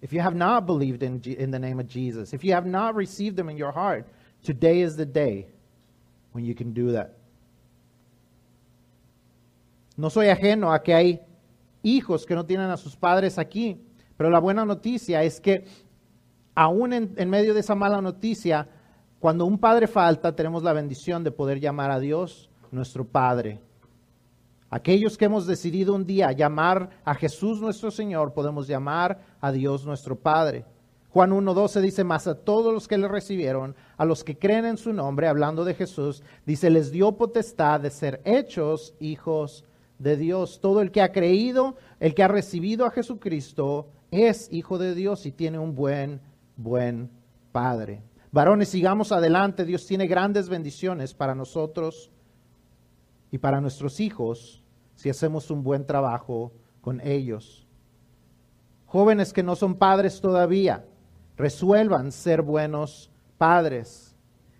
if 0.01 0.13
you 0.13 0.21
have 0.21 0.35
not 0.35 0.65
believed 0.65 1.03
in, 1.03 1.21
in 1.23 1.51
the 1.51 1.59
name 1.59 1.79
of 1.79 1.87
Jesus, 1.87 2.33
if 2.33 2.43
you 2.43 2.53
have 2.53 2.65
not 2.65 2.95
received 2.95 3.35
them 3.35 3.49
in 3.49 3.57
your 3.57 3.71
heart, 3.71 4.07
today 4.43 4.79
is 4.79 4.95
the 4.95 5.05
day 5.05 5.47
when 6.31 6.45
you 6.45 6.55
can 6.55 6.73
do 6.73 6.93
that. 6.93 7.17
No 9.97 10.09
soy 10.09 10.27
ajeno 10.33 10.73
a 10.73 10.79
que 10.79 10.93
hay 10.93 11.19
hijos 11.83 12.25
que 12.25 12.35
no 12.35 12.45
tienen 12.45 12.71
a 12.71 12.77
sus 12.77 12.95
padres 12.95 13.37
aquí, 13.37 13.77
pero 14.17 14.29
la 14.29 14.39
buena 14.39 14.65
noticia 14.65 15.21
es 15.23 15.39
que 15.39 15.65
aún 16.55 16.93
en, 16.93 17.29
medio 17.29 17.53
de 17.53 17.61
esa 17.61 17.75
mala 17.75 18.01
noticia, 18.01 18.67
cuando 19.19 19.45
un 19.45 19.57
padre 19.57 19.87
falta, 19.87 20.35
tenemos 20.35 20.63
la 20.63 20.73
bendición 20.73 21.23
de 21.23 21.31
poder 21.31 21.59
llamar 21.59 21.91
a 21.91 21.99
Dios 21.99 22.49
nuestro 22.71 23.05
Padre. 23.05 23.59
Aquellos 24.69 25.17
que 25.17 25.25
hemos 25.25 25.45
decidido 25.45 25.93
un 25.93 26.05
día 26.05 26.31
llamar 26.31 26.89
a 27.03 27.13
Jesús 27.13 27.61
nuestro 27.61 27.91
Señor, 27.91 28.33
podemos 28.33 28.67
llamar 28.67 29.19
a 29.41 29.51
Dios 29.51 29.85
nuestro 29.85 30.15
Padre. 30.15 30.65
Juan 31.09 31.31
1.12 31.31 31.81
dice, 31.81 32.03
más 32.05 32.25
a 32.27 32.35
todos 32.35 32.73
los 32.73 32.87
que 32.87 32.97
le 32.97 33.09
recibieron, 33.09 33.75
a 33.97 34.05
los 34.05 34.23
que 34.23 34.37
creen 34.37 34.65
en 34.65 34.77
su 34.77 34.93
nombre, 34.93 35.27
hablando 35.27 35.65
de 35.65 35.73
Jesús, 35.73 36.23
dice, 36.45 36.69
les 36.69 36.91
dio 36.91 37.11
potestad 37.11 37.81
de 37.81 37.89
ser 37.89 38.21
hechos 38.23 38.93
hijos 39.01 39.65
de 39.99 40.15
Dios. 40.15 40.61
Todo 40.61 40.81
el 40.81 40.91
que 40.91 41.01
ha 41.01 41.11
creído, 41.11 41.75
el 41.99 42.15
que 42.15 42.23
ha 42.23 42.29
recibido 42.29 42.85
a 42.85 42.91
Jesucristo, 42.91 43.89
es 44.09 44.47
hijo 44.53 44.77
de 44.77 44.95
Dios 44.95 45.25
y 45.25 45.33
tiene 45.33 45.59
un 45.59 45.75
buen, 45.75 46.21
buen 46.55 47.09
Padre. 47.51 48.03
Varones, 48.31 48.69
sigamos 48.69 49.11
adelante. 49.11 49.65
Dios 49.65 49.85
tiene 49.85 50.07
grandes 50.07 50.47
bendiciones 50.47 51.13
para 51.13 51.35
nosotros 51.35 52.11
y 53.29 53.37
para 53.37 53.59
nuestros 53.59 53.99
hijos 53.99 54.63
si 54.95 55.09
hacemos 55.09 55.51
un 55.51 55.63
buen 55.63 55.85
trabajo 55.85 56.53
con 56.81 57.01
ellos. 57.01 57.67
Jóvenes 58.85 59.33
que 59.33 59.43
no 59.43 59.55
son 59.55 59.75
padres 59.75 60.21
todavía, 60.21 60.85
resuelvan 61.37 62.11
ser 62.11 62.41
buenos 62.41 63.09
padres. 63.37 64.15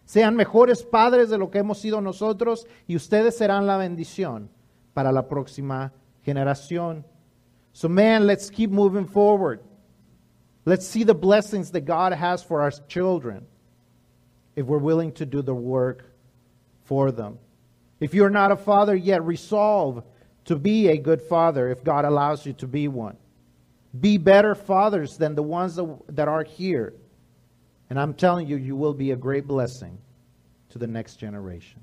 Sean 0.06 0.36
mejores 0.36 0.84
padres 0.84 1.30
de 1.30 1.38
lo 1.38 1.52
que 1.52 1.60
hemos 1.60 1.78
sido 1.78 2.02
nosotros 2.02 2.68
y 2.88 2.96
ustedes 2.96 3.38
serán 3.38 3.68
la 3.68 3.78
bendición 3.78 4.50
para 4.94 5.12
la 5.12 5.28
próxima 5.28 5.94
generación. 6.24 7.06
So 7.72 7.88
man, 7.88 8.28
let's 8.28 8.52
keep 8.52 8.72
moving 8.72 9.08
forward. 9.08 9.62
Let's 10.66 10.86
see 10.86 11.04
the 11.04 11.16
blessings 11.16 11.72
that 11.72 11.82
God 11.82 12.14
has 12.14 12.44
for 12.44 12.62
our 12.62 12.72
children 12.72 13.46
if 14.56 14.66
we're 14.66 14.78
willing 14.78 15.12
to 15.14 15.26
do 15.26 15.42
the 15.42 15.56
work 15.56 16.06
for 16.84 17.12
them. 17.12 17.40
If 18.00 18.14
you're 18.14 18.30
not 18.30 18.52
a 18.52 18.56
father 18.56 18.96
yet, 18.96 19.24
resolve 19.24 20.04
to 20.46 20.56
be 20.56 20.90
a 20.90 20.98
good 20.98 21.22
father 21.22 21.70
if 21.70 21.84
God 21.84 22.06
allows 22.06 22.46
you 22.46 22.54
to 22.54 22.68
be 22.68 22.88
one. 22.88 23.18
Be 24.00 24.18
better 24.18 24.56
fathers 24.56 25.18
than 25.18 25.36
the 25.36 25.44
ones 25.44 25.80
that, 26.10 26.28
are 26.28 26.44
here. 26.44 26.94
And 27.90 28.00
I'm 28.00 28.14
telling 28.14 28.48
you, 28.48 28.56
you 28.56 28.76
will 28.76 28.94
be 28.94 29.12
a 29.12 29.16
great 29.16 29.48
blessing 29.48 29.98
to 30.70 30.80
the 30.80 30.88
next 30.88 31.18
generation. 31.18 31.82